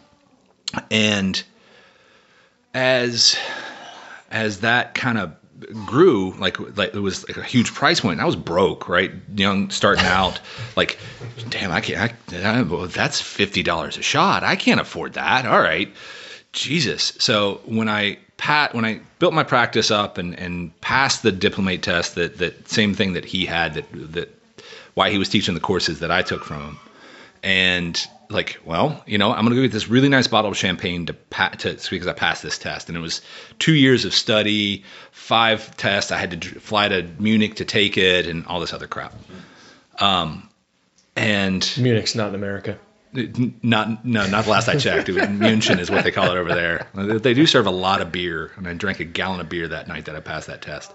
and 0.92 1.42
as 2.74 3.38
as 4.32 4.60
that 4.60 4.94
kind 4.94 5.18
of 5.18 5.34
grew 5.86 6.32
like 6.40 6.60
like 6.78 6.94
it 6.94 7.00
was 7.00 7.28
like 7.28 7.38
a 7.38 7.44
huge 7.44 7.74
price 7.74 8.00
point. 8.00 8.14
And 8.14 8.22
I 8.22 8.26
was 8.26 8.36
broke, 8.36 8.88
right? 8.88 9.12
Young, 9.36 9.70
starting 9.70 10.06
out. 10.08 10.40
Like, 10.76 11.00
damn, 11.50 11.72
I 11.72 11.82
can't. 11.82 12.14
I, 12.34 12.60
I, 12.60 12.64
that's 12.88 13.22
fifty 13.22 13.64
dollars 13.64 13.98
a 13.98 14.02
shot. 14.02 14.44
I 14.44 14.56
can't 14.56 14.82
afford 14.82 15.14
that. 15.14 15.46
All 15.46 15.62
right, 15.62 15.94
Jesus. 16.54 17.14
So 17.20 17.62
when 17.66 17.90
I 17.90 18.20
pat 18.38 18.74
when 18.74 18.86
I 18.86 19.02
built 19.20 19.34
my 19.34 19.44
practice 19.44 19.92
up 19.92 20.18
and 20.18 20.38
and 20.40 20.80
passed 20.82 21.24
the 21.24 21.32
diplomate 21.32 21.84
test, 21.84 22.16
that 22.16 22.38
that 22.38 22.70
same 22.70 22.94
thing 22.94 23.14
that 23.14 23.26
he 23.26 23.46
had 23.46 23.74
that 23.76 24.14
that 24.14 24.36
why 24.94 25.10
he 25.10 25.18
was 25.18 25.30
teaching 25.30 25.54
the 25.54 25.62
courses 25.62 26.00
that 26.00 26.12
I 26.12 26.22
took 26.22 26.44
from 26.44 26.62
him, 26.62 26.80
and 27.44 28.08
like, 28.30 28.60
well, 28.64 29.04
you 29.08 29.18
know, 29.18 29.32
I'm 29.32 29.42
going 29.42 29.50
to 29.50 29.56
go 29.56 29.62
get 29.64 29.72
this 29.72 29.88
really 29.88 30.10
nice 30.10 30.28
bottle 30.28 30.52
of 30.52 30.58
champagne 30.58 31.08
to, 31.08 31.14
pa- 31.14 31.50
to 31.50 31.78
because 31.90 32.08
I 32.08 32.14
passed 32.14 32.44
this 32.44 32.58
test, 32.58 32.88
and 32.88 32.98
it 32.98 33.02
was 33.02 33.22
two 33.58 33.74
years 33.74 34.06
of 34.06 34.14
study, 34.14 34.84
five 35.12 35.76
tests. 35.78 36.12
I 36.12 36.18
had 36.18 36.42
to 36.42 36.60
fly 36.60 36.88
to 36.88 37.04
Munich 37.18 37.56
to 37.56 37.66
take 37.66 37.98
it, 37.98 38.28
and 38.28 38.46
all 38.46 38.60
this 38.60 38.74
other 38.74 38.88
crap. 38.88 39.14
Um, 40.00 40.48
and 41.16 41.62
Munich's 41.78 42.16
not 42.16 42.30
in 42.30 42.36
America. 42.36 42.78
Not 43.12 44.06
no, 44.06 44.28
not 44.28 44.46
the 44.46 44.52
last 44.52 44.70
I 44.70 44.78
checked. 44.78 45.08
München 45.10 45.80
is 45.80 45.90
what 45.90 46.04
they 46.04 46.12
call 46.12 46.30
it 46.30 46.38
over 46.38 46.54
there. 46.54 46.88
They 46.94 47.34
do 47.34 47.48
serve 47.48 47.66
a 47.66 47.72
lot 47.72 48.02
of 48.02 48.12
beer, 48.12 48.52
and 48.56 48.68
I 48.68 48.74
drank 48.74 49.00
a 49.00 49.06
gallon 49.06 49.40
of 49.40 49.50
beer 49.50 49.68
that 49.68 49.88
night 49.88 50.06
that 50.06 50.16
I 50.16 50.20
passed 50.20 50.46
that 50.48 50.62
test. 50.62 50.94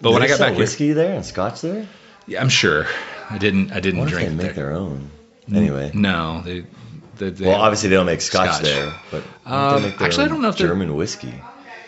But 0.00 0.12
when 0.12 0.22
I 0.22 0.26
got 0.26 0.40
back, 0.40 0.58
whiskey 0.58 0.86
here, 0.86 0.94
there 0.94 1.14
and 1.14 1.24
scotch 1.24 1.60
there. 1.60 1.86
Yeah, 2.26 2.40
I'm 2.40 2.48
sure. 2.48 2.86
I 3.30 3.38
didn't. 3.38 3.70
I 3.70 3.78
didn't 3.78 4.04
drink. 4.06 4.28
They 4.28 4.34
make 4.34 4.54
there. 4.54 4.66
their 4.66 4.72
own. 4.72 5.10
Anyway. 5.52 5.90
No, 5.94 6.42
they. 6.44 6.64
they, 7.16 7.30
they 7.30 7.46
well, 7.46 7.60
obviously 7.60 7.88
they 7.88 7.96
don't 7.96 8.06
make 8.06 8.20
scotch, 8.20 8.56
scotch. 8.56 8.62
there, 8.62 8.94
but 9.10 9.22
um, 9.44 9.84
actually, 10.00 10.24
I 10.24 10.28
don't 10.28 10.42
know 10.42 10.48
if 10.48 10.56
German 10.56 10.94
whiskey. 10.96 11.34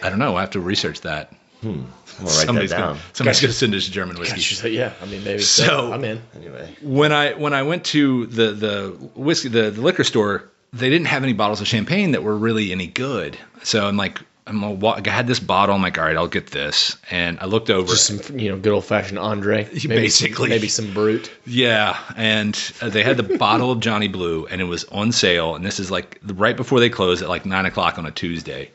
I 0.02 0.10
don't 0.10 0.18
know. 0.18 0.36
I 0.36 0.40
have 0.40 0.50
to 0.50 0.60
research 0.60 1.00
that. 1.02 1.32
Hmm. 1.62 1.84
We'll 2.20 2.28
somebody's 2.28 2.72
Gonna, 2.72 2.98
somebody's 3.12 3.40
going 3.40 3.50
to 3.50 3.56
send 3.56 3.74
us 3.74 3.86
German 3.88 4.18
whiskey. 4.18 4.70
yeah, 4.70 4.92
I 5.02 5.06
mean 5.06 5.24
maybe. 5.24 5.42
So, 5.42 5.64
so 5.64 5.92
I'm 5.92 6.04
in. 6.04 6.22
Anyway, 6.34 6.76
when 6.82 7.12
I 7.12 7.32
when 7.34 7.54
I 7.54 7.62
went 7.62 7.84
to 7.86 8.26
the 8.26 8.52
the 8.52 8.88
whiskey 9.14 9.48
the, 9.48 9.70
the 9.70 9.80
liquor 9.80 10.04
store, 10.04 10.50
they 10.72 10.88
didn't 10.90 11.06
have 11.06 11.22
any 11.22 11.32
bottles 11.32 11.60
of 11.60 11.66
champagne 11.66 12.12
that 12.12 12.22
were 12.22 12.36
really 12.36 12.72
any 12.72 12.86
good. 12.86 13.38
So 13.62 13.86
I'm 13.86 13.96
like, 13.96 14.20
I'm 14.48 14.62
I 14.84 15.02
had 15.06 15.26
this 15.26 15.40
bottle. 15.40 15.74
I'm 15.74 15.82
like, 15.82 15.98
all 15.98 16.04
right, 16.04 16.16
I'll 16.16 16.28
get 16.28 16.48
this. 16.48 16.96
And 17.10 17.38
I 17.40 17.46
looked 17.46 17.68
over. 17.68 17.88
Just 17.88 18.06
some, 18.06 18.38
you 18.38 18.48
know, 18.50 18.56
good 18.56 18.72
old 18.72 18.84
fashioned 18.84 19.18
Andre. 19.18 19.64
Maybe, 19.72 19.88
basically, 19.88 20.48
maybe 20.48 20.68
some 20.68 20.94
brut. 20.94 21.30
Yeah, 21.44 21.98
and 22.16 22.56
uh, 22.80 22.88
they 22.88 23.02
had 23.02 23.16
the 23.16 23.22
bottle 23.38 23.72
of 23.72 23.80
Johnny 23.80 24.06
Blue, 24.06 24.46
and 24.46 24.60
it 24.60 24.64
was 24.64 24.84
on 24.84 25.10
sale. 25.10 25.56
And 25.56 25.64
this 25.64 25.80
is 25.80 25.90
like 25.90 26.20
right 26.24 26.56
before 26.56 26.78
they 26.78 26.88
closed 26.88 27.22
at 27.22 27.28
like 27.28 27.44
nine 27.44 27.66
o'clock 27.66 27.98
on 27.98 28.06
a 28.06 28.12
Tuesday. 28.12 28.70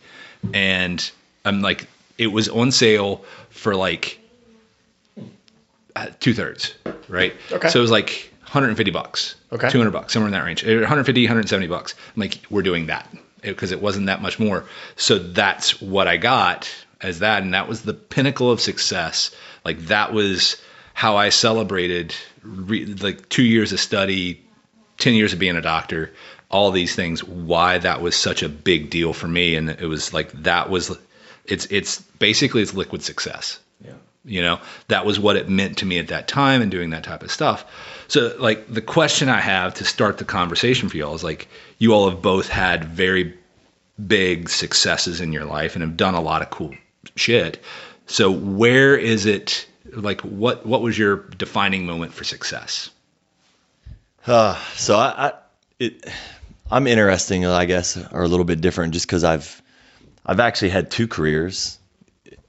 And 0.53 1.09
I'm 1.45 1.61
like, 1.61 1.87
it 2.17 2.27
was 2.27 2.49
on 2.49 2.71
sale 2.71 3.23
for 3.49 3.73
like 3.73 4.19
uh, 5.95 6.07
two 6.19 6.33
thirds, 6.33 6.73
right? 7.07 7.33
Okay. 7.49 7.69
So 7.69 7.79
it 7.79 7.81
was 7.81 7.91
like 7.91 8.29
150 8.41 8.91
bucks. 8.91 9.35
Okay. 9.53 9.69
200 9.69 9.91
bucks, 9.91 10.11
somewhere 10.11 10.27
in 10.27 10.33
that 10.33 10.43
range. 10.43 10.65
150, 10.65 11.23
170 11.23 11.67
bucks. 11.67 11.95
I'm 12.13 12.19
like, 12.19 12.39
we're 12.49 12.61
doing 12.61 12.87
that 12.87 13.07
because 13.41 13.71
it 13.71 13.81
wasn't 13.81 14.07
that 14.07 14.21
much 14.21 14.39
more. 14.39 14.65
So 14.95 15.17
that's 15.17 15.81
what 15.81 16.07
I 16.07 16.17
got 16.17 16.69
as 17.01 17.19
that, 17.19 17.43
and 17.43 17.53
that 17.53 17.67
was 17.67 17.81
the 17.81 17.93
pinnacle 17.93 18.51
of 18.51 18.61
success. 18.61 19.31
Like 19.65 19.79
that 19.87 20.13
was 20.13 20.61
how 20.93 21.17
I 21.17 21.29
celebrated 21.29 22.13
re- 22.43 22.85
like 22.85 23.27
two 23.29 23.43
years 23.43 23.71
of 23.71 23.79
study, 23.79 24.43
ten 24.97 25.13
years 25.13 25.33
of 25.33 25.39
being 25.39 25.55
a 25.55 25.61
doctor, 25.61 26.11
all 26.49 26.71
these 26.71 26.95
things, 26.95 27.23
why 27.23 27.77
that 27.79 28.01
was 28.01 28.15
such 28.15 28.43
a 28.43 28.49
big 28.49 28.89
deal 28.89 29.13
for 29.13 29.27
me, 29.27 29.55
and 29.55 29.69
it 29.69 29.87
was 29.87 30.13
like 30.13 30.31
that 30.43 30.69
was, 30.69 30.95
it's 31.45 31.65
it's 31.67 32.01
basically 32.19 32.61
it's 32.61 32.73
liquid 32.73 33.01
success. 33.01 33.59
Yeah. 33.83 33.93
You 34.23 34.41
know, 34.43 34.59
that 34.87 35.05
was 35.05 35.19
what 35.19 35.35
it 35.35 35.49
meant 35.49 35.79
to 35.79 35.85
me 35.85 35.97
at 35.97 36.09
that 36.09 36.27
time 36.27 36.61
and 36.61 36.69
doing 36.69 36.91
that 36.91 37.03
type 37.03 37.23
of 37.23 37.31
stuff. 37.31 37.65
So, 38.07 38.35
like, 38.39 38.71
the 38.71 38.81
question 38.81 39.29
I 39.29 39.39
have 39.39 39.73
to 39.75 39.85
start 39.85 40.19
the 40.19 40.25
conversation 40.25 40.89
for 40.89 40.97
y'all 40.97 41.15
is 41.15 41.23
like, 41.23 41.47
you 41.79 41.93
all 41.93 42.09
have 42.09 42.21
both 42.21 42.47
had 42.47 42.85
very 42.85 43.35
big 44.05 44.49
successes 44.49 45.21
in 45.21 45.33
your 45.33 45.45
life 45.45 45.75
and 45.75 45.81
have 45.81 45.97
done 45.97 46.13
a 46.13 46.21
lot 46.21 46.43
of 46.43 46.51
cool 46.51 46.75
shit. 47.15 47.63
So, 48.05 48.29
where 48.29 48.95
is 48.95 49.25
it? 49.25 49.67
Like, 49.91 50.21
what 50.21 50.65
what 50.65 50.81
was 50.81 50.97
your 50.97 51.17
defining 51.37 51.87
moment 51.87 52.13
for 52.13 52.23
success? 52.23 52.91
Uh, 54.27 54.55
so 54.75 54.97
I, 54.97 55.27
I 55.27 55.33
it, 55.79 56.05
I'm 56.69 56.85
interesting, 56.85 57.45
I 57.45 57.65
guess, 57.65 57.97
or 58.11 58.21
a 58.21 58.27
little 58.27 58.45
bit 58.45 58.61
different, 58.61 58.93
just 58.93 59.07
because 59.07 59.23
I've 59.23 59.61
I've 60.25 60.39
actually 60.39 60.69
had 60.69 60.91
two 60.91 61.07
careers 61.07 61.79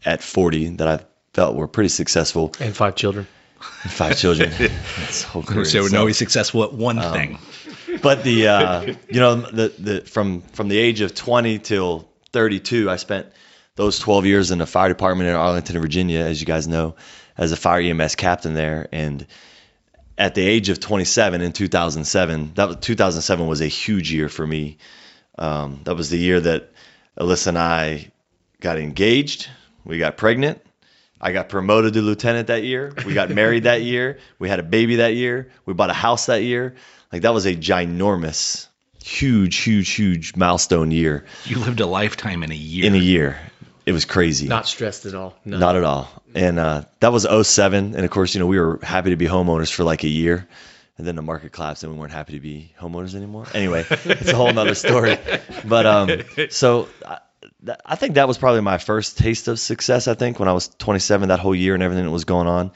at 0.05 0.23
40 0.23 0.77
that 0.77 0.89
I 0.89 1.05
felt 1.35 1.55
we 1.55 1.61
were 1.61 1.69
pretty 1.69 1.89
successful. 1.89 2.53
And 2.61 2.77
five 2.77 2.95
children. 2.95 3.27
Five 3.61 4.19
children. 4.19 4.51
That's 4.99 5.23
whole 5.23 5.43
career 5.43 5.65
So, 5.65 5.85
itself. 5.85 5.93
no, 5.93 6.07
he's 6.07 6.19
successful 6.19 6.65
at 6.65 6.73
one 6.73 7.01
thing. 7.01 7.39
but 8.03 8.25
the 8.25 8.49
uh, 8.49 8.81
you 9.09 9.21
know 9.21 9.37
the 9.37 9.69
the 9.79 10.01
from 10.03 10.41
from 10.41 10.69
the 10.69 10.79
age 10.79 11.01
of 11.01 11.15
20 11.15 11.59
till 11.59 12.09
32 12.33 12.89
i 12.91 12.97
spent 12.97 13.27
those 13.77 13.99
12 13.99 14.25
years 14.25 14.51
in 14.51 14.59
the 14.59 14.67
fire 14.67 14.89
department 14.89 15.29
in 15.29 15.37
arlington 15.37 15.79
virginia 15.81 16.21
as 16.21 16.41
you 16.41 16.47
guys 16.47 16.67
know 16.67 16.95
as 17.37 17.53
a 17.53 17.57
fire 17.57 17.81
ems 17.83 18.15
captain 18.17 18.55
there 18.55 18.89
and 18.91 19.27
at 20.17 20.35
the 20.35 20.41
age 20.41 20.71
of 20.71 20.81
27 20.81 21.43
in 21.43 21.53
2007 21.53 22.53
that 22.55 22.69
was 22.69 22.77
2007 22.81 23.47
was 23.47 23.61
a 23.61 23.67
huge 23.67 24.11
year 24.11 24.31
for 24.31 24.47
me 24.47 24.79
um, 25.39 25.81
that 25.85 25.95
was 25.95 26.09
the 26.09 26.19
year 26.19 26.41
that 26.41 26.73
alyssa 27.19 27.49
and 27.49 27.59
i 27.59 28.11
got 28.61 28.79
engaged 28.79 29.49
we 29.85 29.99
got 29.99 30.17
pregnant 30.17 30.61
I 31.23 31.33
got 31.33 31.49
promoted 31.49 31.95
to 31.95 32.03
lieutenant 32.03 32.49
that 32.49 32.65
year. 32.65 32.93
We 33.07 33.15
got 33.15 33.31
married 33.31 33.63
that 33.65 33.83
year. 33.83 34.19
We 34.41 34.49
had 34.49 34.59
a 34.59 34.65
baby 34.65 34.97
that 34.97 35.15
year. 35.15 35.51
We 35.67 35.73
bought 35.75 35.91
a 35.91 35.95
house 35.95 36.27
that 36.27 36.43
year. 36.43 36.75
Like 37.13 37.23
that 37.23 37.33
was 37.33 37.47
a 37.47 37.55
ginormous, 37.55 38.67
huge, 39.05 39.57
huge, 39.59 39.91
huge 39.91 40.35
milestone 40.37 40.91
year 40.91 41.25
You 41.45 41.59
lived 41.59 41.81
a 41.81 41.87
lifetime 41.87 42.43
in 42.43 42.51
a 42.51 42.57
year. 42.57 42.87
in 42.87 42.95
a 42.95 42.99
year. 42.99 43.39
It 43.85 43.93
was 43.93 44.05
crazy. 44.05 44.47
Not 44.49 44.67
stressed 44.67 45.07
at 45.07 45.15
all. 45.15 45.37
No. 45.45 45.59
Not 45.59 45.77
at 45.77 45.85
all. 45.85 46.09
And 46.35 46.59
uh, 46.59 46.83
that 47.01 47.13
was 47.13 47.27
07. 47.49 47.95
And 47.95 48.05
of 48.05 48.11
course, 48.11 48.35
you 48.35 48.41
know, 48.41 48.47
we 48.47 48.59
were 48.59 48.79
happy 48.83 49.11
to 49.11 49.17
be 49.17 49.27
homeowners 49.27 49.73
for 49.73 49.85
like 49.85 50.05
a 50.05 50.09
year. 50.09 50.49
And 50.99 51.07
then 51.07 51.17
the 51.17 51.23
market 51.23 51.53
collapsed 51.53 51.83
and 51.83 51.93
we 51.93 51.99
weren't 51.99 52.13
happy 52.13 52.35
to 52.35 52.41
be 52.41 52.73
homeowners 52.81 53.15
anymore. 53.15 53.47
Anyway, 53.55 53.85
it's 53.91 54.31
a 54.31 54.37
whole 54.37 54.53
nother 54.53 54.75
story. 54.75 55.19
But 55.65 55.87
um, 55.87 56.23
so 56.51 56.89
I, 57.07 57.19
th- 57.65 57.79
I 57.85 57.97
think 57.97 58.15
that 58.15 58.29
was 58.29 58.39
probably 58.39 58.61
my 58.61 58.79
first 58.79 59.19
taste 59.19 59.49
of 59.49 59.59
success, 59.59 60.09
I 60.09 60.15
think, 60.15 60.39
when 60.39 60.49
I 60.49 60.53
was 60.53 60.69
27, 60.69 61.29
that 61.29 61.39
whole 61.41 61.55
year 61.55 61.75
and 61.75 61.83
everything 61.83 62.05
that 62.05 62.11
was 62.11 62.25
going 62.25 62.47
on. 62.47 62.71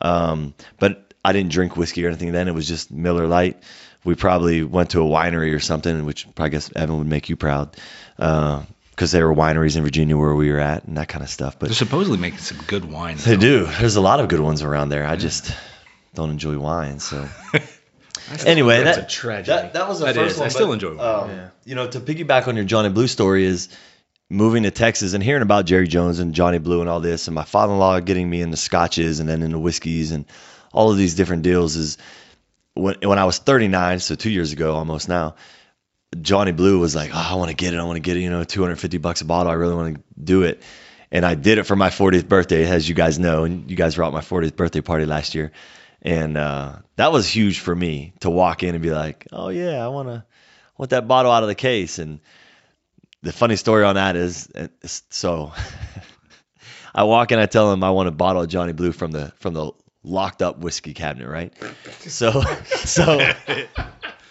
Um, 0.00 0.54
but 0.78 1.12
I 1.24 1.32
didn't 1.32 1.52
drink 1.52 1.76
whiskey 1.76 2.04
or 2.04 2.08
anything 2.08 2.32
then. 2.32 2.48
It 2.48 2.54
was 2.54 2.66
just 2.66 2.90
Miller 2.90 3.26
Lite. 3.26 3.62
We 4.04 4.14
probably 4.14 4.62
went 4.62 4.90
to 4.90 5.02
a 5.02 5.04
winery 5.04 5.54
or 5.54 5.60
something, 5.60 6.06
which 6.06 6.26
I 6.38 6.48
guess 6.48 6.70
Evan 6.74 6.98
would 6.98 7.06
make 7.06 7.28
you 7.28 7.36
proud. 7.36 7.76
Because 8.16 9.12
there 9.12 9.26
were 9.28 9.34
wineries 9.34 9.76
in 9.76 9.82
Virginia 9.82 10.16
where 10.16 10.34
we 10.34 10.50
were 10.50 10.58
at 10.58 10.84
and 10.84 10.96
that 10.96 11.08
kind 11.08 11.22
of 11.22 11.28
stuff. 11.30 11.58
But 11.58 11.66
They're 11.68 11.74
supposedly 11.76 12.18
making 12.18 12.38
some 12.40 12.58
good 12.66 12.84
wine. 12.90 13.16
they 13.18 13.36
do. 13.36 13.66
There's 13.66 13.96
a 13.96 14.00
lot 14.00 14.20
of 14.20 14.28
good 14.28 14.40
ones 14.40 14.62
around 14.62 14.88
there. 14.88 15.06
I 15.06 15.16
just 15.16 15.54
don't 16.14 16.30
enjoy 16.30 16.58
wine. 16.58 16.98
So 17.00 17.28
anyway, 18.46 18.82
That's 18.82 18.96
that, 18.98 19.06
a 19.06 19.08
tragedy. 19.08 19.46
That, 19.56 19.72
that 19.74 19.88
was 19.88 20.00
the 20.00 20.06
That 20.06 20.14
first 20.14 20.32
is. 20.34 20.38
one. 20.38 20.46
I 20.46 20.48
still 20.50 20.72
enjoy 20.72 20.96
wine. 20.96 21.24
um, 21.24 21.30
Yeah. 21.30 21.48
You 21.64 21.74
know, 21.74 21.86
to 21.88 22.00
piggyback 22.00 22.48
on 22.48 22.56
your 22.56 22.64
Johnny 22.64 22.88
Blue 22.88 23.06
story 23.06 23.44
is 23.44 23.68
moving 24.30 24.62
to 24.62 24.70
Texas 24.70 25.12
and 25.12 25.22
hearing 25.22 25.42
about 25.42 25.66
Jerry 25.66 25.88
Jones 25.88 26.20
and 26.20 26.34
Johnny 26.34 26.58
Blue 26.58 26.80
and 26.80 26.88
all 26.88 27.00
this, 27.00 27.28
and 27.28 27.34
my 27.34 27.44
father-in-law 27.44 28.00
getting 28.00 28.30
me 28.30 28.40
into 28.40 28.56
scotches 28.56 29.20
and 29.20 29.28
then 29.28 29.42
into 29.42 29.58
whiskeys 29.58 30.12
and 30.12 30.24
all 30.72 30.90
of 30.90 30.96
these 30.96 31.14
different 31.14 31.42
deals 31.42 31.76
is 31.76 31.98
when 32.74 32.96
when 33.02 33.18
I 33.18 33.24
was 33.24 33.38
39, 33.38 33.98
so 33.98 34.14
two 34.14 34.30
years 34.30 34.52
ago 34.52 34.74
almost 34.74 35.08
now. 35.08 35.34
Johnny 36.20 36.50
Blue 36.50 36.80
was 36.80 36.96
like, 36.96 37.10
oh, 37.14 37.28
I 37.30 37.34
want 37.36 37.50
to 37.50 37.56
get 37.56 37.72
it. 37.72 37.78
I 37.78 37.84
want 37.84 37.96
to 37.96 38.00
get 38.00 38.16
it. 38.16 38.20
You 38.20 38.30
know, 38.30 38.42
250 38.42 38.98
bucks 38.98 39.20
a 39.20 39.24
bottle. 39.24 39.52
I 39.52 39.54
really 39.54 39.74
want 39.74 39.94
to 39.94 40.02
do 40.20 40.42
it. 40.42 40.60
And 41.12 41.24
I 41.24 41.36
did 41.36 41.58
it 41.58 41.64
for 41.64 41.76
my 41.76 41.88
40th 41.88 42.28
birthday, 42.28 42.68
as 42.68 42.88
you 42.88 42.96
guys 42.96 43.16
know. 43.18 43.44
And 43.44 43.70
you 43.70 43.76
guys 43.76 43.96
were 43.96 44.02
at 44.02 44.12
my 44.12 44.20
40th 44.20 44.56
birthday 44.56 44.80
party 44.80 45.06
last 45.06 45.36
year. 45.36 45.52
And 46.02 46.36
uh, 46.36 46.76
that 46.96 47.12
was 47.12 47.28
huge 47.28 47.60
for 47.60 47.74
me 47.74 48.12
to 48.20 48.30
walk 48.30 48.64
in 48.64 48.74
and 48.74 48.82
be 48.82 48.90
like, 48.90 49.28
oh, 49.32 49.50
yeah, 49.50 49.84
I 49.84 49.88
want 49.88 50.08
to 50.08 50.24
want 50.76 50.90
that 50.90 51.06
bottle 51.06 51.30
out 51.30 51.44
of 51.44 51.48
the 51.48 51.54
case. 51.54 52.00
And 52.00 52.18
the 53.22 53.32
funny 53.32 53.56
story 53.56 53.84
on 53.84 53.96
that 53.96 54.16
is, 54.16 54.48
uh, 54.54 54.68
is 54.82 55.02
so 55.10 55.52
I 56.94 57.04
walk 57.04 57.32
in, 57.32 57.38
I 57.38 57.46
tell 57.46 57.72
him 57.72 57.84
I 57.84 57.90
want 57.90 58.08
a 58.08 58.12
bottle 58.12 58.42
of 58.42 58.48
Johnny 58.48 58.72
Blue 58.72 58.92
from 58.92 59.12
the 59.12 59.32
from 59.38 59.54
the 59.54 59.72
locked 60.02 60.42
up 60.42 60.58
whiskey 60.58 60.94
cabinet, 60.94 61.28
right? 61.28 61.52
So 62.00 62.42
so 62.64 63.32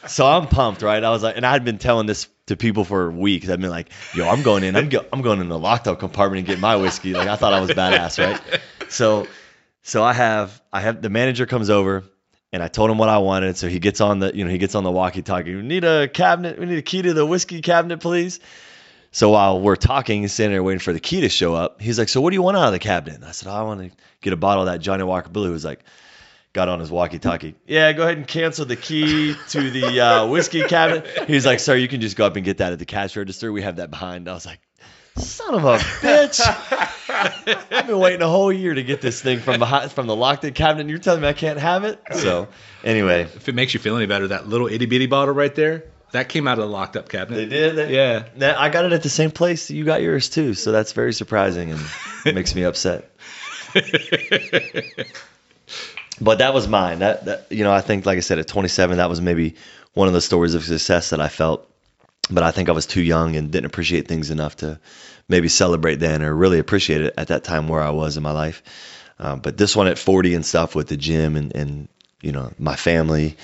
so 0.08 0.25
I'm 0.25 0.48
pumped, 0.48 0.81
right? 0.81 1.03
I 1.03 1.10
was 1.10 1.24
like, 1.24 1.38
and 1.38 1.46
I 1.46 1.51
had 1.51 1.63
been 1.63 1.77
telling 1.77 2.08
this 2.08 2.27
to 2.48 2.58
people 2.58 2.84
for 2.84 3.12
weeks. 3.12 3.50
I've 3.50 3.62
been 3.62 3.69
like, 3.69 3.89
yo, 4.13 4.27
I'm 4.27 4.41
going 4.41 4.63
in, 4.63 4.75
I'm 4.75 4.89
go, 4.89 5.05
I'm 5.13 5.22
going 5.22 5.39
in 5.39 5.50
the 5.50 5.60
locked 5.60 5.88
up 5.88 6.00
compartment 6.00 6.39
and 6.39 6.48
get 6.48 6.60
my 6.60 6.75
whiskey. 6.75 7.13
Like 7.13 7.27
I 7.27 7.36
thought 7.36 7.53
I 7.53 7.62
was 7.62 7.69
badass, 7.69 8.24
right? 8.24 8.62
So 8.89 9.27
so 9.84 10.03
I 10.03 10.13
have 10.13 10.62
I 10.74 10.81
have 10.81 11.01
the 11.01 11.10
manager 11.10 11.46
comes 11.46 11.69
over 11.69 12.03
and 12.51 12.63
I 12.63 12.67
told 12.67 12.89
him 12.89 12.98
what 12.98 13.10
I 13.10 13.19
wanted. 13.19 13.55
So 13.58 13.67
he 13.67 13.79
gets 13.79 14.01
on 14.01 14.19
the 14.19 14.36
you 14.36 14.43
know 14.43 14.51
he 14.51 14.58
gets 14.58 14.75
on 14.75 14.84
the 14.84 14.91
walkie 14.91 15.22
talkie. 15.22 15.55
We 15.55 15.62
need 15.62 15.84
a 15.84 16.08
cabinet. 16.08 16.60
We 16.60 16.65
need 16.65 16.79
a 16.79 16.84
key 16.84 17.01
to 17.03 17.13
the 17.13 17.25
whiskey 17.25 17.62
cabinet, 17.62 18.00
please. 18.00 18.39
So 19.12 19.30
while 19.32 19.60
we're 19.60 19.75
talking, 19.75 20.22
he's 20.22 20.34
sitting 20.34 20.51
there 20.51 20.62
waiting 20.62 20.80
for 20.80 20.94
the 20.94 21.00
key 21.00 21.22
to 21.22 21.30
show 21.30 21.56
up. 21.56 21.82
He's 21.82 21.98
like, 21.98 22.10
"So 22.10 22.22
what 22.22 22.30
do 22.30 22.36
you 22.36 22.42
want 22.42 22.58
out 22.58 22.68
of 22.68 22.74
the 22.74 22.80
cabinet?" 22.80 23.16
And 23.16 23.25
I 23.25 23.32
said, 23.32 23.50
oh, 23.50 23.54
"I 23.56 23.63
want 23.63 23.82
to 23.82 23.98
get 24.22 24.34
a 24.34 24.38
bottle 24.38 24.63
of 24.63 24.68
that 24.68 24.80
Johnnie 24.80 25.04
Walker 25.04 25.30
Blue." 25.30 25.48
He 25.48 25.54
was 25.54 25.66
like, 25.66 25.84
got 26.54 26.68
on 26.68 26.80
his 26.80 26.92
walkie-talkie. 26.92 27.56
Yeah, 27.68 27.92
go 27.94 28.04
ahead 28.04 28.18
and 28.18 28.28
cancel 28.28 28.66
the 28.66 28.75
key 28.75 29.36
to 29.50 29.70
the 29.70 30.01
uh, 30.01 30.28
whiskey 30.28 30.63
cabinet. 30.63 31.08
He's 31.28 31.46
like, 31.46 31.60
"Sir, 31.60 31.75
you 31.75 31.88
can 31.88 32.01
just 32.01 32.16
go 32.16 32.25
up 32.25 32.36
and 32.36 32.46
get 32.46 32.58
that 32.58 32.74
at 32.74 32.80
the 32.80 32.86
cash 32.86 33.16
register. 33.16 33.51
We 33.51 33.62
have 33.62 33.78
that 33.78 33.89
behind." 33.89 34.28
I 34.30 34.34
was 34.34 34.46
like, 34.46 34.60
"Son 35.18 35.56
of 35.56 35.66
a 35.66 35.78
bitch! 35.78 36.39
I've 37.72 37.88
been 37.88 38.00
waiting 38.00 38.22
a 38.22 38.28
whole 38.28 38.51
year 38.51 38.74
to 38.74 38.84
get 38.84 39.01
this 39.01 39.22
thing 39.22 39.39
from 39.39 39.60
behind 39.60 39.92
from 39.92 40.08
the 40.08 40.16
locked-in 40.16 40.54
cabinet, 40.54 40.82
and 40.82 40.89
you're 40.89 41.00
telling 41.00 41.22
me 41.22 41.28
I 41.28 41.34
can't 41.34 41.60
have 41.60 41.84
it?" 41.84 42.00
So 42.13 42.48
anyway, 42.84 43.24
If 43.24 43.50
it 43.50 43.56
makes 43.56 43.74
you 43.74 43.80
feel 43.80 43.96
any 43.96 44.06
better, 44.06 44.28
that 44.28 44.48
little 44.48 44.68
itty 44.68 44.86
bitty 44.86 45.08
bottle 45.08 45.34
right 45.34 45.54
there, 45.54 45.86
that 46.12 46.30
came 46.30 46.48
out 46.48 46.58
of 46.60 46.66
the 46.66 46.72
locked 46.72 46.96
up 46.96 47.10
cabinet. 47.10 47.38
they 47.38 47.46
did. 47.46 47.75
They, 47.75 47.96
Yeah. 47.96 48.25
Now, 48.36 48.60
I 48.60 48.70
got 48.70 48.86
it 48.86 48.94
at 48.94 49.04
the 49.04 49.10
same 49.10 49.32
place 49.32 49.68
that 49.68 49.75
you 49.75 49.86
got 49.86 50.01
yours 50.01 50.30
too, 50.30 50.54
so 50.54 50.72
that's 50.72 50.94
very 50.94 51.13
surprising 51.13 51.72
and 51.72 51.82
makes 52.36 52.56
me 52.56 52.63
upset. 52.63 53.10
but 56.22 56.39
that 56.39 56.54
was 56.54 56.68
mine. 56.68 57.00
That, 57.00 57.25
that 57.25 57.48
you 57.51 57.63
know, 57.63 57.72
I 57.72 57.82
think 57.82 58.06
like 58.06 58.18
I 58.18 58.22
said 58.22 58.39
at 58.39 58.48
27 58.48 58.98
that 58.98 59.10
was 59.10 59.22
maybe 59.22 59.56
one 59.94 60.08
of 60.08 60.13
the 60.13 60.22
stories 60.22 60.54
of 60.54 60.63
success 60.63 61.12
that 61.12 61.22
I 61.22 61.28
felt. 61.28 61.66
But 62.32 62.44
I 62.44 62.51
think 62.51 62.70
I 62.70 62.74
was 62.74 62.86
too 62.86 63.01
young 63.01 63.36
and 63.36 63.51
didn't 63.51 63.66
appreciate 63.66 64.08
things 64.08 64.30
enough 64.30 64.58
to 64.58 64.80
maybe 65.28 65.48
celebrate 65.48 65.96
then 65.96 66.22
or 66.22 66.34
really 66.34 66.60
appreciate 66.60 67.01
it 67.01 67.13
at 67.18 67.30
that 67.30 67.44
time 67.44 67.68
where 67.68 67.82
I 67.82 67.89
was 67.89 68.18
in 68.18 68.24
my 68.24 68.32
life. 68.32 68.62
Um, 69.18 69.39
but 69.39 69.58
this 69.58 69.75
one 69.75 69.88
at 69.88 69.98
40 69.98 70.36
and 70.36 70.46
stuff 70.46 70.75
with 70.75 70.88
the 70.88 70.98
gym 70.98 71.36
and, 71.36 71.56
and 71.56 71.88
you 72.22 72.32
know 72.32 72.51
my 72.58 72.75
family, 72.75 73.38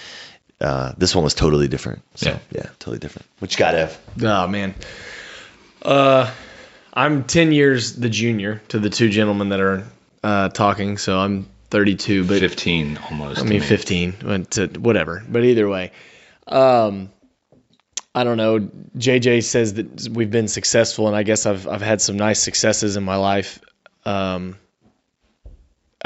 uh, 0.61 0.93
this 0.97 1.13
one 1.15 1.23
was 1.23 1.33
totally 1.33 1.67
different. 1.67 2.01
So 2.15 2.29
Yeah. 2.31 2.39
yeah, 2.51 2.63
totally 2.79 2.99
different. 2.99 3.27
What 3.39 3.51
you 3.51 3.57
got, 3.57 3.75
Ev? 3.75 3.99
Oh 4.23 4.47
man. 4.47 4.73
Uh, 5.81 6.31
I'm 6.93 7.25
10 7.25 7.51
years 7.51 7.95
the 7.95 8.09
junior 8.09 8.61
to 8.69 8.79
the 8.79 8.89
two 8.89 9.09
gentlemen 9.09 9.49
that 9.49 9.59
are 9.59 9.83
uh, 10.23 10.49
talking, 10.49 10.97
so 10.97 11.19
I'm 11.19 11.47
32, 11.69 12.25
but 12.25 12.39
15 12.39 12.97
almost. 13.09 13.39
I 13.41 13.43
mean 13.43 13.59
me. 13.59 13.65
15, 13.65 14.15
but 14.23 14.51
to, 14.51 14.67
whatever. 14.79 15.23
But 15.27 15.43
either 15.43 15.67
way, 15.67 15.91
um, 16.47 17.09
I 18.15 18.23
don't 18.23 18.37
know. 18.37 18.59
JJ 18.97 19.43
says 19.43 19.73
that 19.73 20.07
we've 20.09 20.31
been 20.31 20.47
successful, 20.47 21.07
and 21.07 21.15
I 21.15 21.23
guess 21.23 21.45
I've 21.45 21.67
I've 21.67 21.81
had 21.81 21.99
some 22.01 22.15
nice 22.15 22.41
successes 22.41 22.95
in 22.95 23.03
my 23.03 23.17
life. 23.17 23.59
Um, 24.05 24.57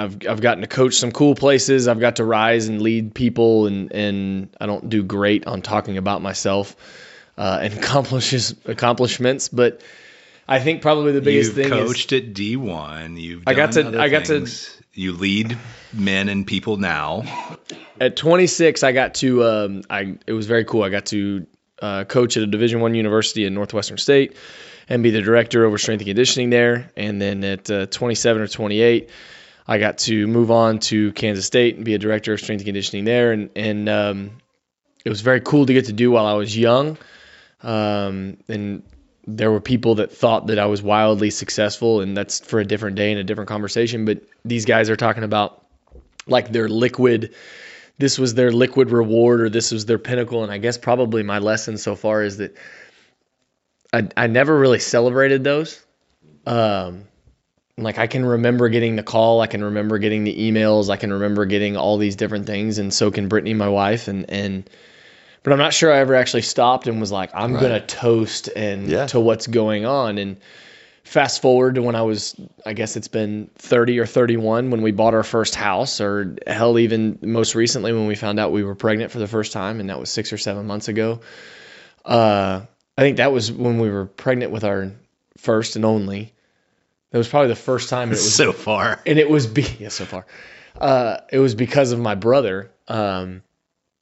I've 0.03 0.17
I've 0.27 0.41
gotten 0.41 0.61
to 0.61 0.67
coach 0.67 0.95
some 0.95 1.11
cool 1.11 1.35
places. 1.35 1.87
I've 1.87 1.99
got 1.99 2.15
to 2.17 2.23
rise 2.23 2.67
and 2.67 2.81
lead 2.81 3.13
people, 3.13 3.67
and 3.67 3.91
and 3.91 4.55
I 4.59 4.65
don't 4.65 4.89
do 4.89 5.03
great 5.03 5.45
on 5.47 5.61
talking 5.61 5.97
about 5.97 6.21
myself 6.21 6.75
uh, 7.37 7.59
and 7.61 7.73
accomplishes 7.77 8.55
accomplishments, 8.65 9.49
but 9.49 9.81
I 10.47 10.59
think 10.59 10.81
probably 10.81 11.11
the 11.11 11.21
biggest 11.21 11.55
You've 11.55 11.67
thing 11.69 11.77
is 11.79 11.87
coached 11.87 12.13
at 12.13 12.33
D1. 12.33 13.21
You've 13.21 13.43
I 13.45 13.53
got 13.53 13.73
to- 13.73 13.99
I 14.01 14.09
got 14.09 14.25
to- 14.25 14.47
You 14.93 15.13
lead 15.13 15.57
men 15.93 16.27
and 16.29 16.45
people 16.47 16.77
now. 16.77 17.23
at 18.01 18.15
26 18.15 18.83
i 18.83 18.91
got 18.91 19.13
to 19.15 19.43
um, 19.43 19.81
i 19.89 20.15
it 20.25 20.33
was 20.33 20.45
very 20.47 20.63
cool 20.65 20.83
i 20.83 20.89
got 20.89 21.05
to 21.07 21.45
uh, 21.81 22.03
coach 22.05 22.37
at 22.37 22.43
a 22.43 22.47
division 22.47 22.79
one 22.79 22.95
university 22.95 23.45
in 23.45 23.53
northwestern 23.53 23.97
state 23.97 24.35
and 24.87 25.03
be 25.03 25.11
the 25.11 25.21
director 25.21 25.65
over 25.65 25.77
strength 25.77 26.01
and 26.01 26.07
conditioning 26.07 26.49
there 26.49 26.91
and 26.97 27.21
then 27.21 27.43
at 27.43 27.69
uh, 27.69 27.85
27 27.87 28.41
or 28.41 28.47
28 28.47 29.09
i 29.69 29.77
got 29.77 29.99
to 29.99 30.27
move 30.27 30.51
on 30.51 30.79
to 30.79 31.13
kansas 31.13 31.45
state 31.45 31.77
and 31.77 31.85
be 31.85 31.93
a 31.93 31.97
director 31.97 32.33
of 32.33 32.41
strength 32.41 32.59
and 32.59 32.65
conditioning 32.65 33.05
there 33.05 33.31
and 33.31 33.49
and 33.55 33.87
um, 33.87 34.31
it 35.05 35.09
was 35.09 35.21
very 35.21 35.41
cool 35.41 35.65
to 35.65 35.73
get 35.73 35.85
to 35.85 35.93
do 35.93 36.11
while 36.11 36.25
I 36.25 36.33
was 36.33 36.55
young. 36.55 36.97
Um, 37.61 38.37
and 38.47 38.83
there 39.25 39.51
were 39.51 39.61
people 39.61 39.95
that 39.95 40.11
thought 40.11 40.47
that 40.47 40.59
I 40.59 40.65
was 40.65 40.81
wildly 40.81 41.29
successful, 41.29 42.01
and 42.01 42.15
that's 42.15 42.39
for 42.39 42.59
a 42.59 42.65
different 42.65 42.95
day 42.95 43.11
and 43.11 43.19
a 43.19 43.23
different 43.23 43.47
conversation. 43.47 44.05
But 44.05 44.23
these 44.43 44.65
guys 44.65 44.89
are 44.89 44.95
talking 44.95 45.23
about 45.23 45.65
like 46.27 46.51
their 46.51 46.67
liquid. 46.67 47.33
This 47.97 48.17
was 48.17 48.33
their 48.33 48.51
liquid 48.51 48.91
reward, 48.91 49.41
or 49.41 49.49
this 49.49 49.71
was 49.71 49.85
their 49.85 49.99
pinnacle. 49.99 50.43
And 50.43 50.51
I 50.51 50.57
guess 50.57 50.77
probably 50.77 51.23
my 51.23 51.39
lesson 51.39 51.77
so 51.77 51.95
far 51.95 52.23
is 52.23 52.37
that 52.37 52.55
I, 53.91 54.07
I 54.15 54.27
never 54.27 54.57
really 54.57 54.79
celebrated 54.79 55.43
those. 55.43 55.83
Um, 56.45 57.05
like 57.83 57.97
I 57.97 58.07
can 58.07 58.25
remember 58.25 58.69
getting 58.69 58.95
the 58.95 59.03
call, 59.03 59.41
I 59.41 59.47
can 59.47 59.63
remember 59.63 59.97
getting 59.97 60.23
the 60.23 60.35
emails, 60.35 60.89
I 60.89 60.97
can 60.97 61.11
remember 61.13 61.45
getting 61.45 61.77
all 61.77 61.97
these 61.97 62.15
different 62.15 62.45
things, 62.45 62.77
and 62.77 62.93
so 62.93 63.11
can 63.11 63.27
Brittany, 63.27 63.53
my 63.53 63.69
wife, 63.69 64.07
and 64.07 64.29
and. 64.29 64.69
But 65.41 65.53
I'm 65.53 65.59
not 65.59 65.73
sure 65.73 65.91
I 65.91 65.99
ever 65.99 66.15
actually 66.15 66.41
stopped 66.41 66.87
and 66.87 66.99
was 66.99 67.13
like, 67.13 67.29
I'm 67.33 67.53
Right. 67.53 67.61
gonna 67.61 67.79
toast 67.79 68.49
and 68.53 68.89
Yeah. 68.89 69.05
to 69.07 69.21
what's 69.21 69.47
going 69.47 69.85
on. 69.85 70.17
And 70.17 70.35
fast 71.05 71.41
forward 71.41 71.75
to 71.75 71.81
when 71.81 71.95
I 71.95 72.01
was, 72.01 72.35
I 72.65 72.73
guess 72.73 72.97
it's 72.97 73.07
been 73.07 73.49
30 73.55 73.99
or 73.99 74.05
31 74.05 74.69
when 74.69 74.81
we 74.81 74.91
bought 74.91 75.13
our 75.13 75.23
first 75.23 75.55
house, 75.55 76.01
or 76.01 76.35
hell, 76.45 76.77
even 76.77 77.17
most 77.21 77.55
recently 77.55 77.93
when 77.93 78.05
we 78.05 78.15
found 78.15 78.37
out 78.37 78.51
we 78.51 78.63
were 78.63 78.75
pregnant 78.75 79.11
for 79.11 79.19
the 79.19 79.27
first 79.27 79.53
time, 79.53 79.79
and 79.79 79.89
that 79.89 79.97
was 79.97 80.09
six 80.09 80.33
or 80.33 80.37
seven 80.37 80.67
months 80.67 80.89
ago. 80.89 81.21
Uh, 82.03 82.61
I 82.97 83.01
think 83.01 83.17
that 83.17 83.31
was 83.31 83.49
when 83.49 83.79
we 83.79 83.89
were 83.89 84.05
pregnant 84.05 84.51
with 84.51 84.65
our 84.65 84.91
first 85.37 85.77
and 85.77 85.85
only. 85.85 86.33
That 87.11 87.17
was 87.17 87.27
probably 87.27 87.47
the 87.49 87.55
first 87.55 87.89
time 87.89 88.09
it 88.09 88.11
was 88.11 88.35
so 88.43 88.51
far. 88.53 89.01
and 89.05 89.17
it 89.19 89.29
was 89.29 89.47
be 89.47 89.65
yeah 89.79 89.89
so 89.89 90.05
far. 90.05 90.25
Uh 90.79 91.17
it 91.31 91.39
was 91.39 91.55
because 91.55 91.91
of 91.91 91.99
my 91.99 92.15
brother 92.15 92.71
um 92.87 93.41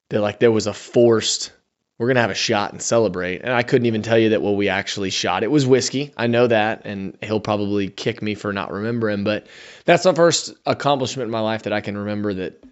that 0.09 0.21
like 0.21 0.39
there 0.39 0.51
was 0.51 0.67
a 0.67 0.73
forced 0.73 1.51
we're 1.97 2.07
gonna 2.07 2.21
have 2.21 2.29
a 2.29 2.35
shot 2.35 2.71
and 2.73 2.81
celebrate. 2.81 3.41
And 3.41 3.51
i 3.51 3.63
couldn't 3.63 3.85
even 3.87 4.01
tell 4.01 4.17
you 4.17 4.29
that 4.29 4.41
what 4.41 4.55
we 4.55 4.69
actually 4.69 5.09
shot. 5.09 5.43
It 5.43 5.49
was 5.51 5.65
whiskey. 5.65 6.13
I 6.17 6.27
know 6.27 6.47
that 6.47 6.81
and 6.85 7.17
he'll 7.23 7.39
probably 7.39 7.89
kick 7.89 8.21
me 8.21 8.35
for 8.35 8.53
not 8.53 8.71
remembering 8.71 9.23
but 9.23 9.47
that's 9.85 10.03
the 10.03 10.13
first 10.13 10.53
accomplishment 10.65 11.27
in 11.27 11.31
my 11.31 11.39
life 11.39 11.63
that 11.63 11.73
i 11.73 11.81
can 11.81 11.97
remember 11.97 12.33
that 12.35 12.63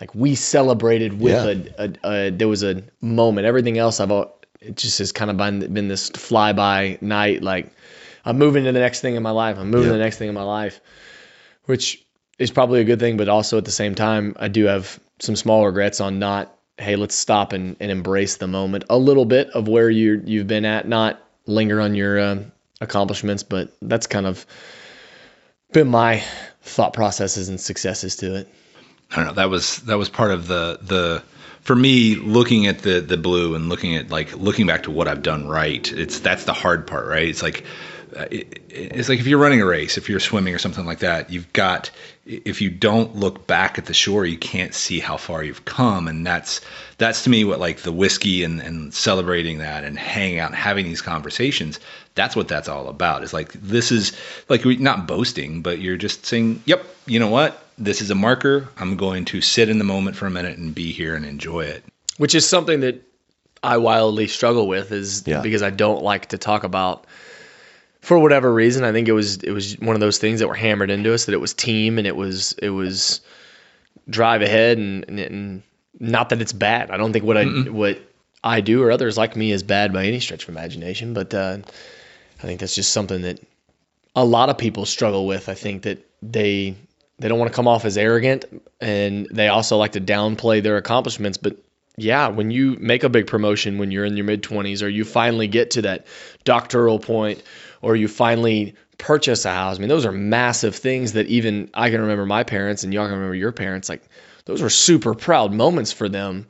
like 0.00 0.14
we 0.14 0.34
celebrated 0.34 1.20
with 1.20 1.34
Yeah. 1.34 1.84
a, 1.84 1.92
a, 2.04 2.26
a 2.26 2.30
there 2.30 2.48
was 2.48 2.62
a 2.62 2.82
moment. 3.02 3.46
Everything 3.46 3.76
else 3.76 4.00
i've 4.00 4.10
it 4.62 4.76
just 4.76 4.98
has 4.98 5.10
kind 5.10 5.30
of 5.30 5.36
been, 5.38 5.72
been 5.72 5.88
this 5.88 6.10
flyby 6.10 7.00
night 7.02 7.42
like 7.42 7.72
i'm 8.24 8.38
moving 8.38 8.64
to 8.64 8.72
the 8.72 8.78
next 8.78 9.00
thing 9.00 9.16
in 9.16 9.22
my 9.22 9.30
life 9.30 9.58
i'm 9.58 9.70
moving 9.70 9.88
to 9.88 9.92
the 9.92 9.98
next 9.98 10.18
thing 10.18 10.28
in 10.28 10.34
my 10.34 10.42
life 10.42 10.80
which 11.64 12.04
is 12.40 12.50
probably 12.50 12.80
a 12.80 12.84
good 12.84 12.98
thing, 12.98 13.16
but 13.16 13.28
also 13.28 13.58
at 13.58 13.64
the 13.64 13.70
same 13.70 13.94
time, 13.94 14.34
I 14.40 14.48
do 14.48 14.64
have 14.64 14.98
some 15.20 15.36
small 15.36 15.64
regrets 15.66 16.00
on 16.00 16.18
not, 16.18 16.52
hey, 16.78 16.96
let's 16.96 17.14
stop 17.14 17.52
and, 17.52 17.76
and 17.78 17.90
embrace 17.90 18.38
the 18.38 18.48
moment 18.48 18.84
a 18.88 18.98
little 18.98 19.26
bit 19.26 19.50
of 19.50 19.68
where 19.68 19.90
you 19.90 20.22
you've 20.24 20.46
been 20.46 20.64
at, 20.64 20.88
not 20.88 21.22
linger 21.46 21.80
on 21.80 21.94
your 21.94 22.18
um, 22.18 22.52
accomplishments, 22.80 23.42
but 23.42 23.70
that's 23.82 24.06
kind 24.06 24.26
of 24.26 24.46
been 25.72 25.88
my 25.88 26.24
thought 26.62 26.94
processes 26.94 27.50
and 27.50 27.60
successes 27.60 28.16
to 28.16 28.34
it. 28.36 28.48
I 29.12 29.16
don't 29.16 29.26
know. 29.26 29.34
That 29.34 29.50
was 29.50 29.76
that 29.82 29.98
was 29.98 30.08
part 30.08 30.30
of 30.30 30.46
the 30.46 30.78
the 30.80 31.22
for 31.60 31.76
me 31.76 32.14
looking 32.14 32.66
at 32.66 32.78
the 32.78 33.00
the 33.00 33.18
blue 33.18 33.54
and 33.54 33.68
looking 33.68 33.96
at 33.96 34.10
like 34.10 34.34
looking 34.34 34.66
back 34.66 34.84
to 34.84 34.90
what 34.90 35.08
I've 35.08 35.22
done 35.22 35.46
right. 35.46 35.92
It's 35.92 36.20
that's 36.20 36.44
the 36.44 36.54
hard 36.54 36.86
part, 36.86 37.06
right? 37.06 37.28
It's 37.28 37.42
like 37.42 37.64
uh, 37.64 37.66
Uh, 38.16 38.26
it, 38.30 38.62
it's 38.68 39.08
like 39.08 39.18
if 39.20 39.26
you're 39.26 39.38
running 39.38 39.60
a 39.60 39.66
race, 39.66 39.96
if 39.98 40.08
you're 40.08 40.20
swimming 40.20 40.54
or 40.54 40.58
something 40.58 40.84
like 40.86 41.00
that, 41.00 41.30
you've 41.30 41.52
got 41.52 41.90
if 42.26 42.60
you 42.60 42.70
don't 42.70 43.16
look 43.16 43.46
back 43.46 43.78
at 43.78 43.86
the 43.86 43.94
shore, 43.94 44.24
you 44.24 44.38
can't 44.38 44.74
see 44.74 45.00
how 45.00 45.16
far 45.16 45.42
you've 45.42 45.64
come, 45.64 46.06
and 46.08 46.26
that's 46.26 46.60
that's 46.98 47.24
to 47.24 47.30
me 47.30 47.44
what 47.44 47.58
like 47.60 47.78
the 47.78 47.92
whiskey 47.92 48.44
and 48.44 48.60
and 48.60 48.92
celebrating 48.94 49.58
that 49.58 49.84
and 49.84 49.98
hanging 49.98 50.38
out 50.38 50.50
and 50.50 50.56
having 50.56 50.84
these 50.86 51.02
conversations. 51.02 51.80
That's 52.14 52.34
what 52.36 52.48
that's 52.48 52.68
all 52.68 52.88
about. 52.88 53.22
Is 53.22 53.32
like 53.32 53.52
this 53.52 53.90
is 53.92 54.12
like 54.48 54.64
we- 54.64 54.76
not 54.76 55.06
boasting, 55.06 55.62
but 55.62 55.78
you're 55.78 55.96
just 55.96 56.26
saying, 56.26 56.62
"Yep, 56.66 56.84
you 57.06 57.18
know 57.18 57.28
what? 57.28 57.62
This 57.78 58.02
is 58.02 58.10
a 58.10 58.14
marker. 58.14 58.68
I'm 58.76 58.96
going 58.96 59.24
to 59.26 59.40
sit 59.40 59.68
in 59.68 59.78
the 59.78 59.84
moment 59.84 60.16
for 60.16 60.26
a 60.26 60.30
minute 60.30 60.58
and 60.58 60.74
be 60.74 60.92
here 60.92 61.14
and 61.14 61.24
enjoy 61.24 61.62
it." 61.64 61.84
which 62.18 62.34
is 62.34 62.46
something 62.46 62.80
that 62.80 63.02
I 63.62 63.78
wildly 63.78 64.26
struggle 64.26 64.68
with 64.68 64.92
is 64.92 65.22
Yeah. 65.26 65.40
because 65.40 65.62
I 65.62 65.70
don't 65.70 66.02
like 66.02 66.26
to 66.30 66.38
talk 66.38 66.64
about 66.64 67.06
for 68.00 68.18
whatever 68.18 68.52
reason. 68.52 68.84
I 68.84 68.92
think 68.92 69.08
it 69.08 69.12
was 69.12 69.38
it 69.38 69.52
was 69.52 69.78
one 69.78 69.94
of 69.94 70.00
those 70.00 70.18
things 70.18 70.40
that 70.40 70.48
were 70.48 70.54
hammered 70.54 70.90
into 70.90 71.12
us 71.14 71.26
that 71.26 71.32
it 71.32 71.40
was 71.40 71.54
team 71.54 71.98
and 71.98 72.06
it 72.06 72.16
was 72.16 72.52
it 72.52 72.70
was 72.70 73.20
drive 74.08 74.42
ahead 74.42 74.78
and 74.78 75.04
and, 75.08 75.18
and 75.18 75.62
not 75.98 76.30
that 76.30 76.40
it's 76.40 76.52
bad. 76.52 76.90
I 76.90 76.96
don't 76.96 77.12
think 77.12 77.24
what 77.24 77.36
I 77.36 77.44
what 77.44 78.00
I 78.42 78.60
do 78.60 78.82
or 78.82 78.90
others 78.90 79.18
like 79.18 79.36
me 79.36 79.52
is 79.52 79.62
bad 79.62 79.92
by 79.92 80.06
any 80.06 80.20
stretch 80.20 80.44
of 80.44 80.48
imagination, 80.48 81.12
but 81.12 81.34
uh, 81.34 81.58
I 82.38 82.42
think 82.42 82.60
that's 82.60 82.74
just 82.74 82.92
something 82.92 83.22
that 83.22 83.40
a 84.16 84.24
lot 84.24 84.48
of 84.48 84.58
people 84.58 84.86
struggle 84.86 85.26
with. 85.26 85.48
I 85.48 85.54
think 85.54 85.82
that 85.82 86.04
they 86.22 86.74
they 87.18 87.28
don't 87.28 87.38
want 87.38 87.52
to 87.52 87.54
come 87.54 87.68
off 87.68 87.84
as 87.84 87.98
arrogant 87.98 88.46
and 88.80 89.28
they 89.30 89.48
also 89.48 89.76
like 89.76 89.92
to 89.92 90.00
downplay 90.00 90.62
their 90.62 90.78
accomplishments, 90.78 91.36
but 91.36 91.56
yeah, 91.96 92.28
when 92.28 92.50
you 92.50 92.78
make 92.80 93.04
a 93.04 93.10
big 93.10 93.26
promotion 93.26 93.76
when 93.76 93.90
you're 93.90 94.06
in 94.06 94.16
your 94.16 94.24
mid 94.24 94.42
20s 94.42 94.82
or 94.82 94.88
you 94.88 95.04
finally 95.04 95.48
get 95.48 95.72
to 95.72 95.82
that 95.82 96.06
doctoral 96.44 96.98
point 96.98 97.42
or 97.82 97.96
you 97.96 98.08
finally 98.08 98.74
purchase 98.98 99.44
a 99.44 99.50
house, 99.50 99.76
I 99.76 99.80
mean, 99.80 99.88
those 99.88 100.06
are 100.06 100.12
massive 100.12 100.76
things 100.76 101.12
that 101.12 101.26
even 101.26 101.70
I 101.74 101.90
can 101.90 102.00
remember 102.00 102.26
my 102.26 102.44
parents 102.44 102.84
and 102.84 102.92
y'all 102.92 103.06
can 103.06 103.14
remember 103.14 103.34
your 103.34 103.52
parents. 103.52 103.88
Like, 103.88 104.02
those 104.44 104.62
were 104.62 104.70
super 104.70 105.14
proud 105.14 105.52
moments 105.52 105.92
for 105.92 106.08
them. 106.08 106.46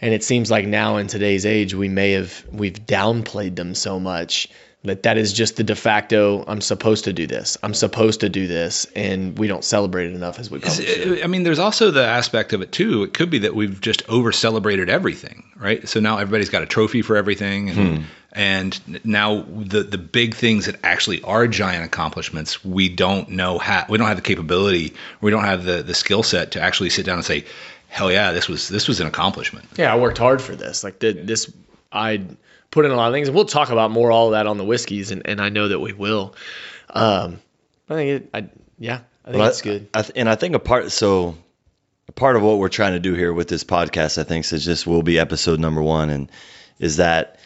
And 0.00 0.12
it 0.12 0.24
seems 0.24 0.50
like 0.50 0.66
now 0.66 0.96
in 0.96 1.06
today's 1.06 1.46
age, 1.46 1.74
we 1.74 1.88
may 1.88 2.12
have, 2.12 2.44
we've 2.50 2.74
downplayed 2.74 3.54
them 3.56 3.74
so 3.74 4.00
much 4.00 4.48
that 4.84 5.04
that 5.04 5.16
is 5.16 5.32
just 5.32 5.56
the 5.56 5.62
de 5.62 5.76
facto, 5.76 6.44
I'm 6.48 6.60
supposed 6.60 7.04
to 7.04 7.12
do 7.12 7.26
this. 7.26 7.56
I'm 7.62 7.74
supposed 7.74 8.20
to 8.20 8.28
do 8.28 8.48
this. 8.48 8.84
And 8.96 9.38
we 9.38 9.46
don't 9.46 9.64
celebrate 9.64 10.06
it 10.06 10.14
enough 10.14 10.40
as 10.40 10.50
we 10.50 10.58
probably 10.58 10.84
should. 10.84 11.22
I 11.22 11.28
mean, 11.28 11.44
there's 11.44 11.60
also 11.60 11.92
the 11.92 12.04
aspect 12.04 12.52
of 12.52 12.62
it 12.62 12.72
too. 12.72 13.04
It 13.04 13.14
could 13.14 13.30
be 13.30 13.38
that 13.38 13.54
we've 13.54 13.80
just 13.80 14.08
over 14.08 14.32
celebrated 14.32 14.90
everything, 14.90 15.44
right? 15.56 15.88
So 15.88 16.00
now 16.00 16.18
everybody's 16.18 16.50
got 16.50 16.62
a 16.62 16.66
trophy 16.66 17.00
for 17.02 17.16
everything, 17.16 17.70
and, 17.70 17.98
hmm. 17.98 18.04
and 18.32 19.04
now 19.04 19.42
the 19.42 19.84
the 19.84 19.98
big 19.98 20.34
things 20.34 20.66
that 20.66 20.76
actually 20.82 21.22
are 21.22 21.46
giant 21.46 21.84
accomplishments, 21.84 22.64
we 22.64 22.88
don't 22.88 23.28
know 23.28 23.58
how 23.58 23.86
we 23.88 23.98
don't 23.98 24.08
have 24.08 24.16
the 24.16 24.22
capability, 24.22 24.94
we 25.20 25.30
don't 25.30 25.44
have 25.44 25.64
the 25.64 25.84
the 25.84 25.94
skill 25.94 26.24
set 26.24 26.50
to 26.52 26.60
actually 26.60 26.90
sit 26.90 27.06
down 27.06 27.16
and 27.16 27.24
say, 27.24 27.44
hell 27.86 28.10
yeah, 28.10 28.32
this 28.32 28.48
was 28.48 28.68
this 28.68 28.88
was 28.88 28.98
an 28.98 29.06
accomplishment. 29.06 29.66
Yeah, 29.76 29.92
I 29.92 29.96
worked 29.96 30.18
hard 30.18 30.42
for 30.42 30.56
this. 30.56 30.82
Like 30.82 30.98
the, 30.98 31.12
this, 31.12 31.52
I 31.92 32.22
put 32.72 32.86
in 32.86 32.90
a 32.90 32.96
lot 32.96 33.06
of 33.06 33.14
things, 33.14 33.28
and 33.28 33.36
we'll 33.36 33.44
talk 33.44 33.70
about 33.70 33.92
more 33.92 34.10
all 34.10 34.26
of 34.28 34.32
that 34.32 34.48
on 34.48 34.58
the 34.58 34.64
whiskeys, 34.64 35.12
and, 35.12 35.22
and 35.26 35.40
I 35.40 35.50
know 35.50 35.68
that 35.68 35.78
we 35.78 35.92
will. 35.92 36.34
Um, 36.90 37.40
I 37.88 37.94
think 37.94 38.10
it, 38.10 38.30
I 38.34 38.48
yeah, 38.78 39.00
I 39.24 39.30
think 39.30 39.38
Well, 39.38 39.48
it's 39.48 39.62
good. 39.62 39.88
I, 39.94 40.02
th- 40.02 40.12
and 40.16 40.28
I 40.28 40.34
think 40.34 40.56
a 40.56 40.58
part 40.58 40.90
so 40.90 41.36
a 42.08 42.12
part 42.12 42.34
of 42.34 42.42
what 42.42 42.58
we're 42.58 42.68
trying 42.68 42.94
to 42.94 43.00
do 43.00 43.14
here 43.14 43.32
with 43.32 43.46
this 43.46 43.62
podcast, 43.62 44.18
I 44.18 44.24
think, 44.24 44.50
is 44.52 44.64
just 44.64 44.86
will 44.86 45.02
be 45.02 45.18
episode 45.18 45.60
number 45.60 45.82
one, 45.82 46.10
and 46.10 46.32
is 46.80 46.96
that 46.96 47.38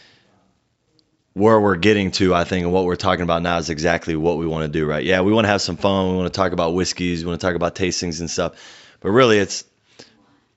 where 1.34 1.60
we're 1.60 1.76
getting 1.76 2.12
to. 2.12 2.34
I 2.34 2.44
think 2.44 2.64
and 2.64 2.72
what 2.72 2.84
we're 2.84 2.96
talking 2.96 3.22
about 3.22 3.42
now 3.42 3.58
is 3.58 3.68
exactly 3.68 4.16
what 4.16 4.38
we 4.38 4.46
want 4.46 4.72
to 4.72 4.78
do, 4.78 4.86
right? 4.86 5.04
Yeah, 5.04 5.20
we 5.20 5.32
want 5.32 5.44
to 5.44 5.50
have 5.50 5.60
some 5.60 5.76
fun. 5.76 6.12
We 6.12 6.16
want 6.16 6.32
to 6.32 6.36
talk 6.36 6.52
about 6.52 6.74
whiskeys. 6.74 7.24
We 7.24 7.28
want 7.28 7.40
to 7.40 7.46
talk 7.46 7.56
about 7.56 7.74
tastings 7.74 8.20
and 8.20 8.30
stuff, 8.30 8.54
but 9.00 9.10
really, 9.10 9.38
it's 9.38 9.64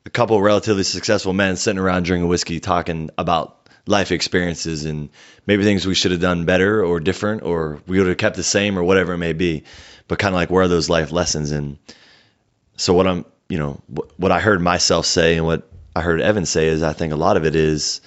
a 0.06 0.10
couple 0.12 0.38
of 0.38 0.44
relatively 0.44 0.84
successful 0.84 1.34
men 1.34 1.58
sitting 1.58 1.80
around 1.80 2.04
drinking 2.04 2.30
whiskey, 2.30 2.60
talking 2.60 3.10
about 3.18 3.59
life 3.90 4.12
experiences 4.12 4.86
and 4.86 5.10
maybe 5.48 5.64
things 5.64 5.86
we 5.86 5.96
should 5.96 6.12
have 6.12 6.22
done 6.22 6.46
better 6.46 6.84
or 6.84 7.00
different, 7.00 7.42
or 7.42 7.82
we 7.88 7.98
would 7.98 8.08
have 8.08 8.18
kept 8.18 8.36
the 8.36 8.44
same 8.44 8.78
or 8.78 8.84
whatever 8.84 9.14
it 9.14 9.18
may 9.18 9.34
be. 9.34 9.64
But 10.08 10.20
kind 10.20 10.34
of 10.34 10.36
like 10.36 10.50
where 10.50 10.64
are 10.64 10.68
those 10.68 10.90
life 10.90 11.12
lessons? 11.12 11.52
And 11.52 11.78
so 12.78 12.94
what 12.94 13.08
I'm, 13.08 13.26
you 13.50 13.58
know, 13.58 13.82
what, 14.18 14.32
I 14.32 14.40
heard 14.40 14.62
myself 14.62 15.06
say 15.06 15.38
and 15.38 15.46
what 15.46 15.68
I 15.96 16.02
heard 16.02 16.22
Evan 16.22 16.46
say 16.46 16.68
is 16.68 16.84
I 16.84 16.94
think 16.94 17.14
a 17.14 17.18
lot 17.18 17.36
of 17.36 17.46
it 17.46 17.56
is 17.56 18.02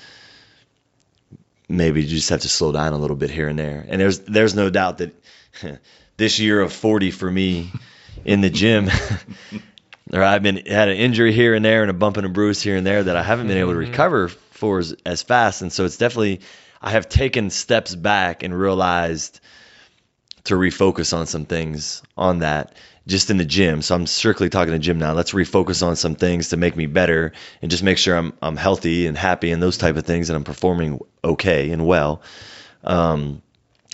maybe 1.68 2.02
you 2.02 2.08
just 2.08 2.30
have 2.30 2.42
to 2.42 2.48
slow 2.48 2.70
down 2.70 2.92
a 2.92 2.98
little 2.98 3.16
bit 3.16 3.30
here 3.30 3.48
and 3.48 3.58
there. 3.58 3.84
And 3.88 4.00
there's 4.00 4.20
there's 4.20 4.54
no 4.54 4.70
doubt 4.70 4.98
that 4.98 5.14
this 6.16 6.38
year 6.38 6.60
of 6.60 6.72
40 6.72 7.10
for 7.10 7.30
me 7.30 7.72
in 8.24 8.40
the 8.40 8.50
gym. 8.50 8.88
or 10.12 10.22
I've 10.22 10.42
been 10.42 10.66
had 10.66 10.88
an 10.88 10.96
injury 10.96 11.32
here 11.32 11.54
and 11.54 11.64
there 11.64 11.82
and 11.82 11.90
a 11.90 11.94
bump 11.94 12.16
and 12.16 12.26
a 12.26 12.28
bruise 12.28 12.60
here 12.60 12.76
and 12.76 12.86
there 12.86 13.02
that 13.02 13.16
I 13.16 13.22
haven't 13.22 13.48
been 13.48 13.58
able 13.58 13.72
to 13.72 13.78
recover 13.78 14.28
for 14.28 14.78
as, 14.78 14.94
as 15.06 15.22
fast. 15.22 15.62
And 15.62 15.72
so 15.72 15.84
it's 15.84 15.96
definitely 15.96 16.40
I 16.80 16.90
have 16.90 17.08
taken 17.08 17.50
steps 17.50 17.94
back 17.94 18.42
and 18.42 18.58
realized 18.58 19.40
to 20.44 20.54
refocus 20.54 21.16
on 21.16 21.26
some 21.26 21.46
things 21.46 22.02
on 22.16 22.40
that 22.40 22.74
just 23.06 23.30
in 23.30 23.36
the 23.36 23.44
gym. 23.44 23.82
So 23.82 23.94
I'm 23.94 24.06
strictly 24.06 24.48
talking 24.48 24.72
to 24.72 24.78
gym 24.78 24.98
now. 24.98 25.12
Let's 25.12 25.32
refocus 25.32 25.84
on 25.84 25.96
some 25.96 26.14
things 26.14 26.50
to 26.50 26.56
make 26.56 26.76
me 26.76 26.86
better 26.86 27.32
and 27.60 27.70
just 27.70 27.82
make 27.82 27.98
sure 27.98 28.16
I'm 28.16 28.32
I'm 28.42 28.56
healthy 28.56 29.06
and 29.06 29.16
happy 29.16 29.50
and 29.50 29.62
those 29.62 29.78
type 29.78 29.96
of 29.96 30.04
things 30.04 30.30
and 30.30 30.36
I'm 30.36 30.44
performing 30.44 31.00
okay 31.24 31.70
and 31.70 31.86
well. 31.86 32.22
Um, 32.84 33.42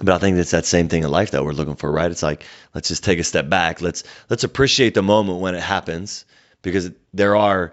but 0.02 0.14
I 0.14 0.18
think 0.18 0.36
it's 0.36 0.52
that 0.52 0.66
same 0.66 0.88
thing 0.88 1.02
in 1.02 1.10
life 1.10 1.32
that 1.32 1.44
we're 1.44 1.52
looking 1.52 1.76
for, 1.76 1.90
right? 1.90 2.10
It's 2.10 2.22
like 2.22 2.44
let's 2.74 2.88
just 2.88 3.04
take 3.04 3.18
a 3.18 3.24
step 3.24 3.48
back. 3.48 3.80
Let's 3.80 4.04
let's 4.30 4.44
appreciate 4.44 4.94
the 4.94 5.02
moment 5.02 5.40
when 5.40 5.54
it 5.54 5.62
happens 5.62 6.24
because 6.62 6.90
there 7.12 7.36
are 7.36 7.72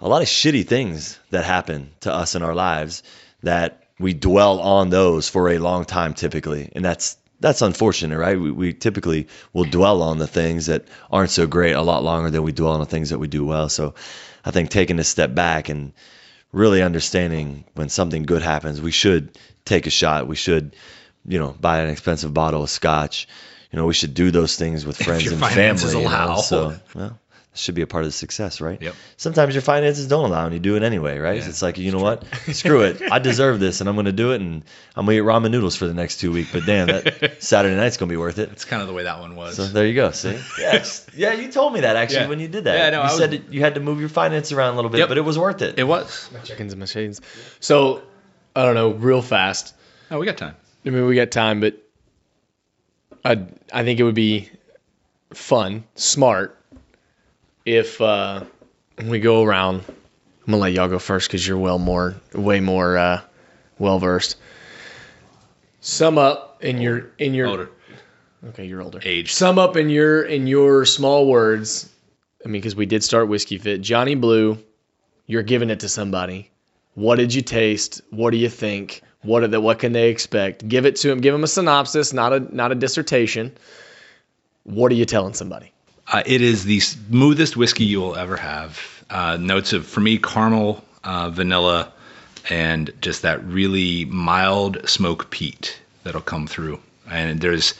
a 0.00 0.08
lot 0.08 0.22
of 0.22 0.28
shitty 0.28 0.66
things 0.66 1.18
that 1.30 1.44
happen 1.44 1.90
to 2.00 2.12
us 2.12 2.34
in 2.34 2.42
our 2.42 2.54
lives 2.54 3.02
that 3.42 3.84
we 3.98 4.12
dwell 4.12 4.60
on 4.60 4.90
those 4.90 5.28
for 5.28 5.50
a 5.50 5.58
long 5.58 5.84
time 5.84 6.14
typically, 6.14 6.70
and 6.74 6.84
that's 6.84 7.16
that's 7.40 7.62
unfortunate, 7.62 8.18
right? 8.18 8.40
We, 8.40 8.50
we 8.50 8.72
typically 8.72 9.28
will 9.52 9.64
dwell 9.64 10.02
on 10.02 10.18
the 10.18 10.26
things 10.26 10.66
that 10.66 10.86
aren't 11.10 11.30
so 11.30 11.46
great 11.46 11.72
a 11.72 11.82
lot 11.82 12.02
longer 12.02 12.30
than 12.30 12.42
we 12.42 12.52
dwell 12.52 12.72
on 12.72 12.80
the 12.80 12.86
things 12.86 13.10
that 13.10 13.18
we 13.18 13.28
do 13.28 13.44
well. 13.44 13.68
So, 13.68 13.94
I 14.44 14.52
think 14.52 14.70
taking 14.70 14.98
a 14.98 15.04
step 15.04 15.34
back 15.34 15.68
and 15.68 15.92
really 16.52 16.80
understanding 16.80 17.64
when 17.74 17.88
something 17.88 18.22
good 18.22 18.42
happens, 18.42 18.80
we 18.80 18.92
should 18.92 19.38
take 19.64 19.86
a 19.86 19.90
shot. 19.90 20.28
We 20.28 20.36
should, 20.36 20.76
you 21.26 21.38
know, 21.38 21.54
buy 21.60 21.80
an 21.80 21.90
expensive 21.90 22.32
bottle 22.34 22.62
of 22.62 22.70
scotch. 22.70 23.28
You 23.72 23.78
know, 23.78 23.86
we 23.86 23.94
should 23.94 24.14
do 24.14 24.30
those 24.30 24.56
things 24.56 24.86
with 24.86 24.96
friends 25.02 25.24
your 25.24 25.32
and 25.34 25.40
finances 25.42 25.92
family. 25.92 26.04
you 26.06 26.10
know? 26.10 26.36
So, 26.40 26.78
well, 26.94 27.18
it 27.52 27.58
should 27.58 27.74
be 27.74 27.82
a 27.82 27.86
part 27.86 28.04
of 28.04 28.08
the 28.08 28.12
success, 28.12 28.60
right? 28.60 28.80
Yep. 28.80 28.94
Sometimes 29.16 29.54
your 29.54 29.62
finances 29.62 30.06
don't 30.06 30.26
allow 30.26 30.44
and 30.44 30.52
you 30.54 30.60
do 30.60 30.76
it 30.76 30.82
anyway, 30.82 31.18
right? 31.18 31.40
Yeah, 31.40 31.48
it's 31.48 31.62
like, 31.62 31.78
you 31.78 31.90
know 31.90 31.98
what? 32.02 32.22
Screw 32.52 32.82
it. 32.82 33.02
I 33.10 33.18
deserve 33.30 33.60
this 33.60 33.80
and 33.80 33.88
I'm 33.88 33.96
going 33.96 34.04
to 34.06 34.12
do 34.12 34.32
it 34.32 34.40
and 34.42 34.62
I'm 34.94 35.06
going 35.06 35.16
to 35.16 35.22
eat 35.22 35.26
ramen 35.26 35.50
noodles 35.50 35.74
for 35.74 35.86
the 35.86 35.94
next 35.94 36.18
two 36.20 36.30
weeks. 36.32 36.52
But 36.52 36.66
damn, 36.66 36.86
that 36.88 37.36
Saturday 37.42 37.74
night's 37.74 37.96
going 37.96 38.08
to 38.08 38.12
be 38.12 38.18
worth 38.18 38.38
it. 38.38 38.50
It's 38.52 38.64
kind 38.66 38.82
of 38.82 38.88
the 38.88 38.94
way 38.94 39.04
that 39.04 39.20
one 39.20 39.36
was. 39.36 39.56
So 39.56 39.66
there 39.66 39.86
you 39.86 39.94
go. 39.94 40.10
See? 40.10 40.38
Yes. 40.58 41.06
Yeah, 41.16 41.32
you 41.32 41.50
told 41.50 41.72
me 41.72 41.80
that 41.80 41.96
actually 41.96 42.20
Yeah. 42.20 42.28
when 42.28 42.40
you 42.40 42.48
did 42.48 42.64
that. 42.64 42.76
Yeah, 42.76 42.90
no, 42.90 42.98
you 42.98 43.08
I 43.08 43.16
said 43.16 43.30
that 43.32 43.52
you 43.52 43.62
had 43.62 43.74
to 43.76 43.80
move 43.80 44.00
your 44.00 44.10
finances 44.10 44.52
around 44.52 44.74
a 44.74 44.76
little 44.76 44.90
bit, 44.90 44.98
Yep. 44.98 45.08
but 45.08 45.18
it 45.18 45.22
was 45.22 45.38
worth 45.38 45.62
it. 45.62 45.78
it 45.78 45.84
was. 45.84 46.28
My 46.34 46.40
chickens 46.40 46.72
and 46.74 46.80
my 46.80 46.86
shades. 46.86 47.20
So 47.60 48.02
I 48.54 48.64
don't 48.64 48.74
know, 48.74 48.90
real 48.90 49.22
fast. 49.22 49.74
Oh, 50.10 50.18
we 50.18 50.26
got 50.26 50.36
time. 50.36 50.56
I 50.86 50.90
mean, 50.90 51.06
we 51.06 51.16
got 51.16 51.32
time, 51.32 51.60
but 51.60 51.76
I 53.24 53.44
I 53.72 53.82
think 53.82 53.98
it 53.98 54.04
would 54.04 54.14
be 54.14 54.48
fun, 55.34 55.84
smart, 55.96 56.56
if 57.64 58.00
uh, 58.00 58.44
we 59.02 59.18
go 59.18 59.42
around. 59.42 59.82
I'm 59.88 60.52
gonna 60.52 60.58
let 60.58 60.72
y'all 60.72 60.88
go 60.88 61.00
first 61.00 61.28
because 61.28 61.46
you're 61.46 61.58
well 61.58 61.80
more, 61.80 62.14
way 62.32 62.60
more 62.60 62.96
uh, 62.96 63.20
well 63.80 63.98
versed. 63.98 64.36
Sum 65.80 66.18
up 66.18 66.62
in 66.62 66.80
your 66.80 67.10
in 67.18 67.34
your 67.34 67.48
Older. 67.48 67.70
okay, 68.48 68.64
you're 68.64 68.80
older. 68.80 69.00
Age. 69.02 69.32
Sum 69.32 69.58
up 69.58 69.76
in 69.76 69.90
your 69.90 70.22
in 70.22 70.46
your 70.46 70.84
small 70.84 71.26
words. 71.26 71.92
I 72.44 72.48
mean, 72.48 72.60
because 72.60 72.76
we 72.76 72.86
did 72.86 73.02
start 73.02 73.26
whiskey 73.26 73.58
fit. 73.58 73.80
Johnny 73.80 74.14
Blue, 74.14 74.56
you're 75.26 75.42
giving 75.42 75.70
it 75.70 75.80
to 75.80 75.88
somebody. 75.88 76.52
What 76.96 77.16
did 77.16 77.34
you 77.34 77.42
taste? 77.42 78.00
What 78.10 78.30
do 78.30 78.38
you 78.38 78.48
think? 78.48 79.02
What 79.20 79.50
the, 79.50 79.60
what 79.60 79.78
can 79.78 79.92
they 79.92 80.08
expect? 80.08 80.66
Give 80.66 80.86
it 80.86 80.96
to 80.96 81.08
them. 81.08 81.20
Give 81.20 81.34
them 81.34 81.44
a 81.44 81.46
synopsis, 81.46 82.12
not 82.12 82.32
a 82.32 82.40
not 82.40 82.72
a 82.72 82.74
dissertation. 82.74 83.52
What 84.64 84.90
are 84.90 84.94
you 84.94 85.04
telling 85.04 85.34
somebody? 85.34 85.72
Uh, 86.10 86.22
it 86.24 86.40
is 86.40 86.64
the 86.64 86.80
smoothest 86.80 87.56
whiskey 87.56 87.84
you 87.84 88.00
will 88.00 88.16
ever 88.16 88.36
have. 88.36 89.04
Uh, 89.10 89.36
notes 89.36 89.72
of, 89.72 89.86
for 89.86 90.00
me, 90.00 90.18
caramel, 90.18 90.82
uh, 91.04 91.28
vanilla, 91.30 91.92
and 92.48 92.92
just 93.00 93.22
that 93.22 93.44
really 93.44 94.06
mild 94.06 94.88
smoke 94.88 95.30
peat 95.30 95.78
that'll 96.02 96.20
come 96.20 96.46
through. 96.46 96.80
And 97.10 97.40
there's, 97.40 97.74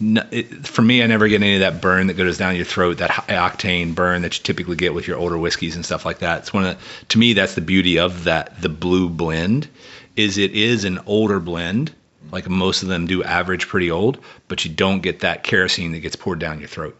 no, 0.00 0.26
it, 0.30 0.66
for 0.66 0.82
me, 0.82 1.02
I 1.02 1.06
never 1.06 1.28
get 1.28 1.42
any 1.42 1.54
of 1.54 1.60
that 1.60 1.80
burn 1.80 2.08
that 2.08 2.14
goes 2.14 2.38
down 2.38 2.56
your 2.56 2.64
throat, 2.64 2.98
that 2.98 3.10
high 3.10 3.34
octane 3.34 3.94
burn 3.94 4.22
that 4.22 4.38
you 4.38 4.42
typically 4.42 4.76
get 4.76 4.94
with 4.94 5.06
your 5.06 5.18
older 5.18 5.38
whiskeys 5.38 5.76
and 5.76 5.84
stuff 5.84 6.04
like 6.04 6.20
that. 6.20 6.40
It's 6.40 6.52
one 6.52 6.64
of, 6.64 6.78
the, 6.78 7.06
to 7.08 7.18
me, 7.18 7.32
that's 7.32 7.54
the 7.54 7.60
beauty 7.60 7.98
of 7.98 8.24
that, 8.24 8.60
the 8.60 8.68
blue 8.68 9.08
blend, 9.08 9.68
is 10.16 10.38
it 10.38 10.52
is 10.52 10.84
an 10.84 11.00
older 11.06 11.40
blend. 11.40 11.92
Like 12.30 12.48
most 12.48 12.82
of 12.82 12.88
them 12.88 13.06
do 13.06 13.22
average 13.22 13.68
pretty 13.68 13.90
old, 13.90 14.18
but 14.48 14.64
you 14.64 14.70
don't 14.70 15.00
get 15.00 15.20
that 15.20 15.42
kerosene 15.42 15.92
that 15.92 16.00
gets 16.00 16.16
poured 16.16 16.38
down 16.38 16.60
your 16.60 16.68
throat. 16.68 16.96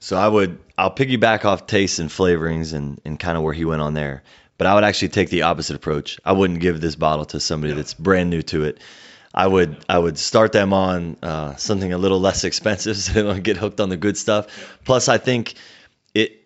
So 0.00 0.16
I 0.16 0.28
would 0.28 0.58
I'll 0.76 0.94
piggyback 0.94 1.44
off 1.44 1.66
tastes 1.66 1.98
and 1.98 2.08
flavorings 2.08 2.72
and, 2.72 3.00
and 3.04 3.18
kind 3.18 3.36
of 3.36 3.42
where 3.42 3.52
he 3.52 3.64
went 3.64 3.82
on 3.82 3.94
there. 3.94 4.22
But 4.56 4.68
I 4.68 4.74
would 4.74 4.84
actually 4.84 5.08
take 5.08 5.28
the 5.28 5.42
opposite 5.42 5.76
approach. 5.76 6.20
I 6.24 6.32
wouldn't 6.32 6.60
give 6.60 6.80
this 6.80 6.94
bottle 6.94 7.24
to 7.26 7.40
somebody 7.40 7.72
that's 7.72 7.94
brand 7.94 8.30
new 8.30 8.42
to 8.42 8.64
it. 8.64 8.78
I 9.38 9.46
would 9.46 9.84
I 9.88 9.96
would 9.96 10.18
start 10.18 10.50
them 10.50 10.72
on 10.72 11.16
uh, 11.22 11.54
something 11.54 11.92
a 11.92 11.96
little 11.96 12.18
less 12.18 12.42
expensive 12.42 12.96
so 12.96 13.12
they 13.12 13.22
don't 13.22 13.44
get 13.44 13.56
hooked 13.56 13.80
on 13.80 13.88
the 13.88 13.96
good 13.96 14.18
stuff. 14.18 14.78
Plus, 14.84 15.08
I 15.08 15.18
think 15.18 15.54
it, 16.12 16.44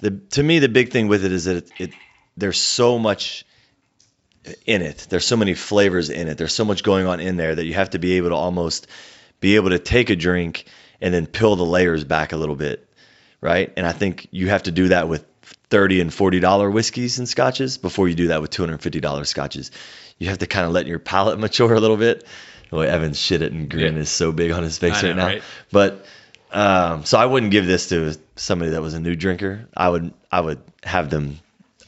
the 0.00 0.10
to 0.30 0.42
me 0.42 0.58
the 0.58 0.68
big 0.68 0.90
thing 0.90 1.06
with 1.06 1.24
it 1.24 1.30
is 1.30 1.44
that 1.44 1.56
it, 1.58 1.70
it 1.78 1.90
there's 2.36 2.58
so 2.58 2.98
much 2.98 3.44
in 4.66 4.82
it. 4.82 5.06
There's 5.10 5.24
so 5.24 5.36
many 5.36 5.54
flavors 5.54 6.10
in 6.10 6.26
it. 6.26 6.38
There's 6.38 6.54
so 6.54 6.64
much 6.64 6.82
going 6.82 7.06
on 7.06 7.20
in 7.20 7.36
there 7.36 7.54
that 7.54 7.64
you 7.64 7.74
have 7.74 7.90
to 7.90 8.00
be 8.00 8.16
able 8.16 8.30
to 8.30 8.34
almost 8.34 8.88
be 9.38 9.54
able 9.54 9.70
to 9.70 9.78
take 9.78 10.10
a 10.10 10.16
drink 10.16 10.64
and 11.00 11.14
then 11.14 11.26
peel 11.26 11.54
the 11.54 11.64
layers 11.64 12.02
back 12.02 12.32
a 12.32 12.36
little 12.36 12.56
bit, 12.56 12.88
right? 13.40 13.72
And 13.76 13.86
I 13.86 13.92
think 13.92 14.26
you 14.32 14.48
have 14.48 14.64
to 14.64 14.72
do 14.72 14.88
that 14.88 15.08
with 15.08 15.24
30 15.70 16.00
and 16.00 16.12
40 16.12 16.40
dollar 16.40 16.68
whiskeys 16.68 17.20
and 17.20 17.28
scotches 17.28 17.78
before 17.78 18.08
you 18.08 18.16
do 18.16 18.28
that 18.28 18.40
with 18.40 18.50
250 18.50 18.98
dollar 18.98 19.24
scotches. 19.24 19.70
You 20.18 20.28
have 20.28 20.38
to 20.38 20.46
kind 20.46 20.66
of 20.66 20.72
let 20.72 20.86
your 20.86 20.98
palate 20.98 21.38
mature 21.40 21.72
a 21.74 21.80
little 21.80 21.96
bit. 21.96 22.26
Boy, 22.70 22.86
Evan's 22.88 23.20
shit 23.20 23.42
it 23.42 23.52
and 23.52 23.68
grin 23.68 23.94
Yeah. 23.96 24.00
is 24.00 24.10
so 24.10 24.32
big 24.32 24.50
on 24.50 24.62
his 24.62 24.78
face 24.78 25.02
I 25.02 25.08
right 25.08 25.16
know, 25.16 25.22
now. 25.22 25.26
right? 25.26 25.42
But 25.70 26.06
um, 26.50 27.04
so 27.04 27.18
I 27.18 27.26
wouldn't 27.26 27.52
give 27.52 27.66
this 27.66 27.88
to 27.90 28.16
somebody 28.36 28.70
that 28.72 28.80
was 28.82 28.94
a 28.94 29.00
new 29.00 29.14
drinker. 29.16 29.68
I 29.76 29.88
would 29.88 30.12
I 30.30 30.40
would 30.40 30.60
have 30.82 31.10
them 31.10 31.38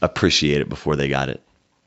appreciate 0.01 0.61
it 0.61 0.69
before 0.69 0.95
they 0.95 1.07
got 1.07 1.29
it. 1.29 1.41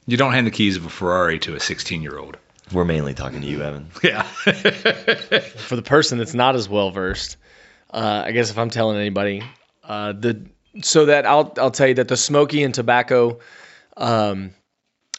You 0.07 0.16
don't 0.16 0.33
hand 0.33 0.46
the 0.46 0.51
keys 0.51 0.77
of 0.77 0.87
a 0.87 0.88
Ferrari 0.88 1.38
to 1.40 1.55
a 1.55 1.61
16 1.61 2.03
year 2.03 2.18
old. 2.18 2.38
We're 2.72 2.85
mainly 2.85 3.14
talking 3.14 3.40
to 3.40 3.46
you, 3.46 3.62
Evan. 3.62 3.88
Yeah. 4.03 4.22
for 4.22 5.77
the 5.77 5.83
person 5.85 6.18
that's 6.18 6.35
not 6.35 6.55
as 6.57 6.68
well 6.68 6.90
versed, 6.90 7.37
uh, 7.90 8.22
I 8.27 8.33
guess 8.33 8.51
if 8.51 8.59
I'm 8.59 8.70
telling 8.70 8.96
anybody, 8.98 9.42
uh, 9.85 10.12
the 10.12 10.46
so 10.83 11.07
that 11.07 11.24
I'll 11.27 11.53
I'll 11.59 11.70
tell 11.70 11.88
you 11.88 11.94
that 11.94 12.09
the 12.09 12.16
smoky 12.16 12.62
and 12.62 12.74
tobacco, 12.74 13.38
um, 13.96 14.51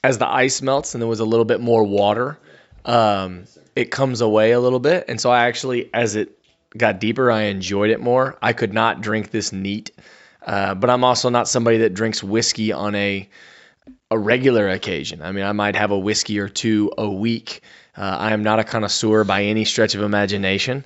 as 0.03 0.17
the 0.17 0.27
ice 0.27 0.61
melts 0.61 0.93
and 0.93 1.01
there 1.01 1.07
was 1.07 1.19
a 1.19 1.25
little 1.25 1.45
bit 1.45 1.61
more 1.61 1.83
water, 1.83 2.37
um, 2.85 3.43
it 3.75 3.91
comes 3.91 4.21
away 4.21 4.51
a 4.51 4.59
little 4.59 4.79
bit, 4.79 5.05
and 5.07 5.19
so 5.19 5.29
I 5.29 5.45
actually 5.45 5.93
as 5.93 6.15
it 6.15 6.37
got 6.77 6.99
deeper, 6.99 7.31
I 7.31 7.43
enjoyed 7.43 7.89
it 7.89 7.99
more. 7.99 8.37
I 8.41 8.53
could 8.53 8.73
not 8.73 9.01
drink 9.01 9.31
this 9.31 9.51
neat, 9.51 9.91
uh, 10.45 10.75
but 10.75 10.89
I'm 10.89 11.03
also 11.03 11.29
not 11.29 11.47
somebody 11.47 11.79
that 11.79 11.93
drinks 11.93 12.23
whiskey 12.23 12.71
on 12.71 12.95
a 12.95 13.29
a 14.11 14.17
regular 14.17 14.69
occasion. 14.69 15.21
I 15.21 15.31
mean, 15.31 15.45
I 15.45 15.51
might 15.51 15.75
have 15.75 15.91
a 15.91 15.97
whiskey 15.97 16.39
or 16.39 16.49
two 16.49 16.91
a 16.97 17.09
week. 17.09 17.61
Uh, 17.95 18.17
I 18.19 18.31
am 18.31 18.43
not 18.43 18.59
a 18.59 18.63
connoisseur 18.63 19.23
by 19.23 19.43
any 19.43 19.65
stretch 19.65 19.93
of 19.93 20.01
imagination. 20.01 20.83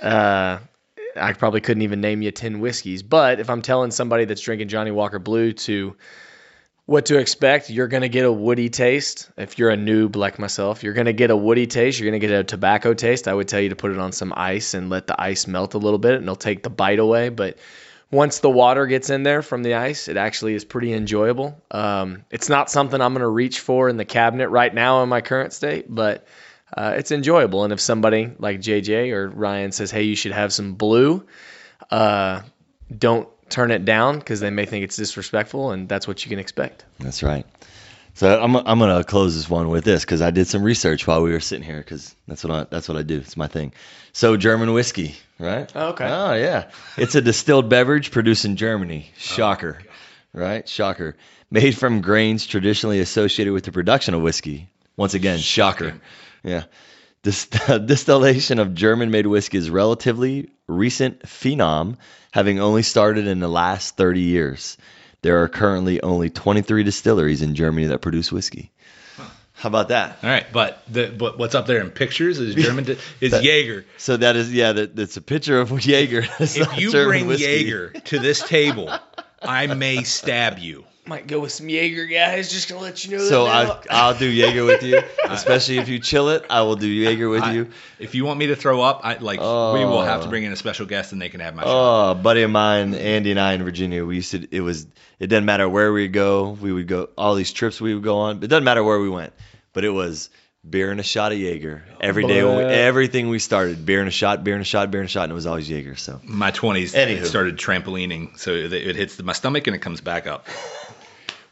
Uh, 0.00 0.58
I 1.16 1.32
probably 1.32 1.60
couldn't 1.60 1.82
even 1.82 2.00
name 2.00 2.20
you 2.20 2.30
10 2.30 2.60
whiskeys. 2.60 3.02
But 3.02 3.40
if 3.40 3.48
I'm 3.48 3.62
telling 3.62 3.90
somebody 3.90 4.26
that's 4.26 4.42
drinking 4.42 4.68
Johnnie 4.68 4.90
Walker 4.90 5.18
Blue 5.18 5.52
to 5.52 5.96
what 6.86 7.06
to 7.06 7.18
expect, 7.18 7.68
you're 7.68 7.88
going 7.88 8.02
to 8.02 8.08
get 8.08 8.24
a 8.24 8.32
woody 8.32 8.70
taste. 8.70 9.28
If 9.36 9.58
you're 9.58 9.70
a 9.70 9.76
noob 9.76 10.14
like 10.14 10.38
myself, 10.38 10.84
you're 10.84 10.94
going 10.94 11.06
to 11.06 11.12
get 11.12 11.30
a 11.30 11.36
woody 11.36 11.66
taste. 11.66 11.98
You're 11.98 12.10
going 12.10 12.20
to 12.20 12.26
get 12.26 12.38
a 12.38 12.44
tobacco 12.44 12.94
taste. 12.94 13.26
I 13.26 13.34
would 13.34 13.48
tell 13.48 13.60
you 13.60 13.70
to 13.70 13.76
put 13.76 13.90
it 13.90 13.98
on 13.98 14.12
some 14.12 14.32
ice 14.34 14.72
and 14.72 14.88
let 14.88 15.08
the 15.08 15.20
ice 15.20 15.48
melt 15.48 15.74
a 15.74 15.78
little 15.78 15.98
bit, 15.98 16.14
and 16.14 16.22
it'll 16.22 16.36
take 16.36 16.62
the 16.62 16.70
bite 16.70 17.00
away. 17.00 17.28
But 17.28 17.58
once 18.12 18.38
the 18.38 18.48
water 18.48 18.86
gets 18.86 19.10
in 19.10 19.24
there 19.24 19.42
from 19.42 19.64
the 19.64 19.74
ice, 19.74 20.06
it 20.06 20.16
actually 20.16 20.54
is 20.54 20.64
pretty 20.64 20.92
enjoyable. 20.92 21.60
Um, 21.72 22.24
it's 22.30 22.48
not 22.48 22.70
something 22.70 23.00
I'm 23.00 23.12
going 23.12 23.22
to 23.22 23.28
reach 23.28 23.58
for 23.58 23.88
in 23.88 23.96
the 23.96 24.04
cabinet 24.04 24.48
right 24.48 24.72
now 24.72 25.02
in 25.02 25.08
my 25.08 25.22
current 25.22 25.52
state, 25.52 25.86
but 25.88 26.24
uh, 26.76 26.94
it's 26.96 27.10
enjoyable. 27.10 27.64
And 27.64 27.72
if 27.72 27.80
somebody 27.80 28.30
like 28.38 28.60
JJ 28.60 29.10
or 29.10 29.28
Ryan 29.28 29.72
says, 29.72 29.90
hey, 29.90 30.04
you 30.04 30.14
should 30.14 30.32
have 30.32 30.52
some 30.52 30.74
blue, 30.74 31.26
uh, 31.90 32.42
don't 32.96 33.28
turn 33.48 33.70
it 33.70 33.84
down 33.84 34.18
because 34.18 34.40
they 34.40 34.50
may 34.50 34.66
think 34.66 34.84
it's 34.84 34.96
disrespectful, 34.96 35.70
and 35.70 35.88
that's 35.88 36.06
what 36.08 36.24
you 36.24 36.30
can 36.30 36.38
expect. 36.38 36.84
That's 36.98 37.22
right. 37.22 37.46
So 38.14 38.42
I'm 38.42 38.56
I'm 38.56 38.78
gonna 38.78 39.04
close 39.04 39.36
this 39.36 39.48
one 39.48 39.68
with 39.68 39.84
this 39.84 40.02
because 40.02 40.22
I 40.22 40.30
did 40.30 40.46
some 40.46 40.62
research 40.62 41.06
while 41.06 41.22
we 41.22 41.32
were 41.32 41.40
sitting 41.40 41.64
here 41.64 41.78
because 41.78 42.14
that's 42.26 42.42
what 42.42 42.50
I 42.50 42.64
that's 42.64 42.88
what 42.88 42.96
I 42.96 43.02
do. 43.02 43.18
It's 43.18 43.36
my 43.36 43.46
thing. 43.46 43.74
So 44.12 44.38
German 44.38 44.72
whiskey, 44.72 45.16
right? 45.38 45.70
Oh, 45.74 45.88
okay. 45.88 46.08
Oh 46.08 46.32
yeah, 46.32 46.70
it's 46.96 47.14
a 47.14 47.20
distilled 47.20 47.68
beverage 47.68 48.10
produced 48.10 48.46
in 48.46 48.56
Germany. 48.56 49.10
Oh, 49.10 49.18
shocker, 49.18 49.82
right? 50.32 50.66
Shocker. 50.66 51.14
Made 51.50 51.76
from 51.76 52.00
grains 52.00 52.46
traditionally 52.46 53.00
associated 53.00 53.52
with 53.52 53.64
the 53.64 53.72
production 53.72 54.14
of 54.14 54.22
whiskey. 54.22 54.70
Once 54.96 55.12
again, 55.12 55.38
shocker. 55.38 56.00
Yeah. 56.42 56.64
Dis- 57.26 57.46
distillation 57.86 58.60
of 58.60 58.72
German-made 58.72 59.26
whiskey 59.26 59.58
is 59.58 59.68
relatively 59.68 60.48
recent 60.68 61.22
phenom, 61.22 61.96
having 62.30 62.60
only 62.60 62.84
started 62.84 63.26
in 63.26 63.40
the 63.40 63.48
last 63.48 63.96
30 63.96 64.20
years. 64.20 64.78
There 65.22 65.42
are 65.42 65.48
currently 65.48 66.00
only 66.00 66.30
23 66.30 66.84
distilleries 66.84 67.42
in 67.42 67.56
Germany 67.56 67.88
that 67.88 68.00
produce 68.00 68.30
whiskey. 68.30 68.70
How 69.54 69.68
about 69.70 69.88
that? 69.88 70.18
All 70.22 70.30
right, 70.30 70.46
but 70.52 70.84
the 70.86 71.08
but 71.08 71.36
what's 71.36 71.56
up 71.56 71.66
there 71.66 71.80
in 71.80 71.90
pictures 71.90 72.38
is 72.38 72.54
German 72.54 72.84
di- 72.84 72.98
is 73.20 73.32
That- 73.32 73.42
Jaeger. 73.42 73.86
So 73.96 74.16
that 74.18 74.36
is 74.36 74.52
yeah, 74.54 74.70
that, 74.72 74.94
that's 74.94 75.16
a 75.16 75.20
picture 75.22 75.58
of 75.60 75.70
Jaeger. 75.84 76.24
If 76.38 76.78
you 76.78 76.92
German 76.92 77.08
bring 77.08 77.26
whiskey. 77.26 77.44
Jaeger 77.64 77.88
to 77.90 78.18
this 78.20 78.40
table, 78.46 78.88
I 79.42 79.66
may 79.66 80.04
stab 80.04 80.60
you. 80.60 80.84
Might 81.08 81.28
go 81.28 81.38
with 81.38 81.52
some 81.52 81.68
Jaeger, 81.68 82.06
guys. 82.06 82.50
Just 82.50 82.68
gonna 82.68 82.80
let 82.80 83.04
you 83.04 83.16
know 83.16 83.22
So. 83.22 83.46
I, 83.46 83.80
I'll 83.90 84.18
do 84.18 84.28
Jaeger 84.28 84.64
with 84.64 84.82
you, 84.82 85.00
especially 85.28 85.78
if 85.78 85.88
you 85.88 86.00
chill 86.00 86.30
it. 86.30 86.44
I 86.50 86.62
will 86.62 86.74
do 86.74 86.88
Jaeger 86.88 87.28
with 87.28 87.44
I- 87.44 87.52
you. 87.52 87.70
If 88.00 88.16
you 88.16 88.24
want 88.24 88.40
me 88.40 88.48
to 88.48 88.56
throw 88.56 88.80
up, 88.82 89.02
I 89.04 89.16
like 89.18 89.38
we 89.38 89.44
will 89.84 90.02
have 90.02 90.22
to 90.22 90.26
Oh. 90.26 90.30
bring 90.30 90.42
in 90.42 90.52
a 90.52 90.56
special 90.56 90.84
guest 90.84 91.12
and 91.12 91.22
they 91.22 91.28
can 91.28 91.38
have 91.38 91.54
my 91.54 91.62
oh, 91.62 91.66
shot. 91.66 92.08
Oh, 92.08 92.10
a 92.10 92.14
buddy 92.16 92.42
of 92.42 92.50
mine, 92.50 92.94
Andy 92.94 93.30
and 93.30 93.38
I 93.38 93.52
in 93.52 93.62
Virginia, 93.62 94.04
we 94.04 94.16
used 94.16 94.32
to. 94.32 94.48
It 94.50 94.60
was. 94.62 94.88
It 95.20 95.28
doesn't 95.28 95.44
matter 95.44 95.68
where 95.68 95.92
we 95.92 96.08
go. 96.08 96.50
We 96.50 96.72
would 96.72 96.88
go 96.88 97.08
all 97.16 97.36
these 97.36 97.52
trips 97.52 97.80
we 97.80 97.94
would 97.94 98.02
go 98.02 98.18
on. 98.18 98.42
It 98.42 98.48
doesn't 98.48 98.64
matter 98.64 98.82
where 98.82 98.98
we 98.98 99.08
went, 99.08 99.32
but 99.72 99.84
it 99.84 99.90
was 99.90 100.28
beer 100.68 100.90
and 100.90 100.98
a 100.98 101.04
shot 101.04 101.30
of 101.30 101.38
Jaeger 101.38 101.84
every 102.00 102.26
day. 102.26 102.42
When 102.42 102.56
we, 102.56 102.64
everything 102.64 103.28
we 103.28 103.38
started, 103.38 103.86
beer 103.86 104.00
and 104.00 104.08
a 104.08 104.10
shot, 104.10 104.42
beer 104.42 104.54
and 104.54 104.62
a 104.62 104.64
shot, 104.64 104.90
beer 104.90 105.00
and 105.00 105.08
a 105.08 105.10
shot, 105.10 105.22
and 105.22 105.30
it 105.30 105.34
was 105.36 105.46
always 105.46 105.70
Jaeger. 105.70 105.94
So 105.94 106.20
My 106.24 106.50
twenties 106.50 106.94
Anywho. 106.94 107.24
started 107.24 107.56
trampolining, 107.56 108.36
so 108.36 108.50
it, 108.52 108.72
it 108.72 108.96
hits 108.96 109.22
my 109.22 109.32
stomach 109.32 109.68
and 109.68 109.76
it 109.76 109.78
comes 109.78 110.00
back 110.00 110.26
up. 110.26 110.46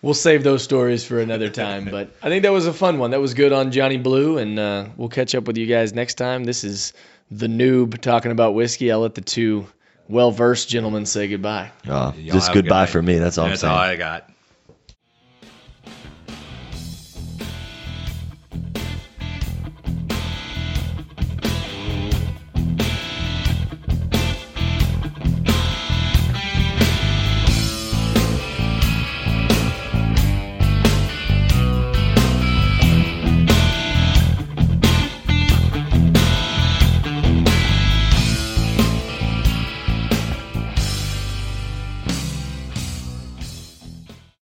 We'll 0.05 0.13
save 0.13 0.45
those 0.45 0.63
stories 0.63 1.03
for 1.03 1.19
another 1.19 1.49
time, 1.49 1.87
but 1.87 2.11
I 2.23 2.29
think 2.29 2.43
that 2.43 2.53
was 2.53 2.67
a 2.67 2.75
fun 2.75 2.99
one. 2.99 3.13
That 3.13 3.21
was 3.21 3.33
good 3.33 3.55
on 3.55 3.73
Johnny 3.73 3.97
Blue, 3.97 4.37
and 4.37 4.59
uh, 4.59 4.87
we'll 4.99 5.09
catch 5.09 5.35
up 5.35 5.47
with 5.47 5.57
you 5.57 5.67
guys 5.67 5.95
next 5.95 6.15
time. 6.15 6.45
This 6.45 6.63
is 6.63 6.93
the 7.31 7.47
noob 7.47 7.99
talking 8.03 8.31
about 8.31 8.55
whiskey. 8.55 8.93
I'll 8.93 9.01
let 9.01 9.15
the 9.15 9.23
two 9.23 9.67
well 10.09 10.31
versed 10.31 10.69
gentlemen 10.69 11.07
say 11.07 11.29
goodbye. 11.29 11.73
uh, 11.89 12.13
just 12.13 12.49
have 12.49 12.51
a 12.51 12.53
good 12.53 12.65
goodbye 12.65 12.85
for 12.85 13.01
me. 13.01 13.17
That's 13.17 13.39
all 13.39 13.49
That's 13.49 13.65
I'm 13.65 13.71
all. 13.71 13.79
I 13.79 13.97
got. 13.97 14.29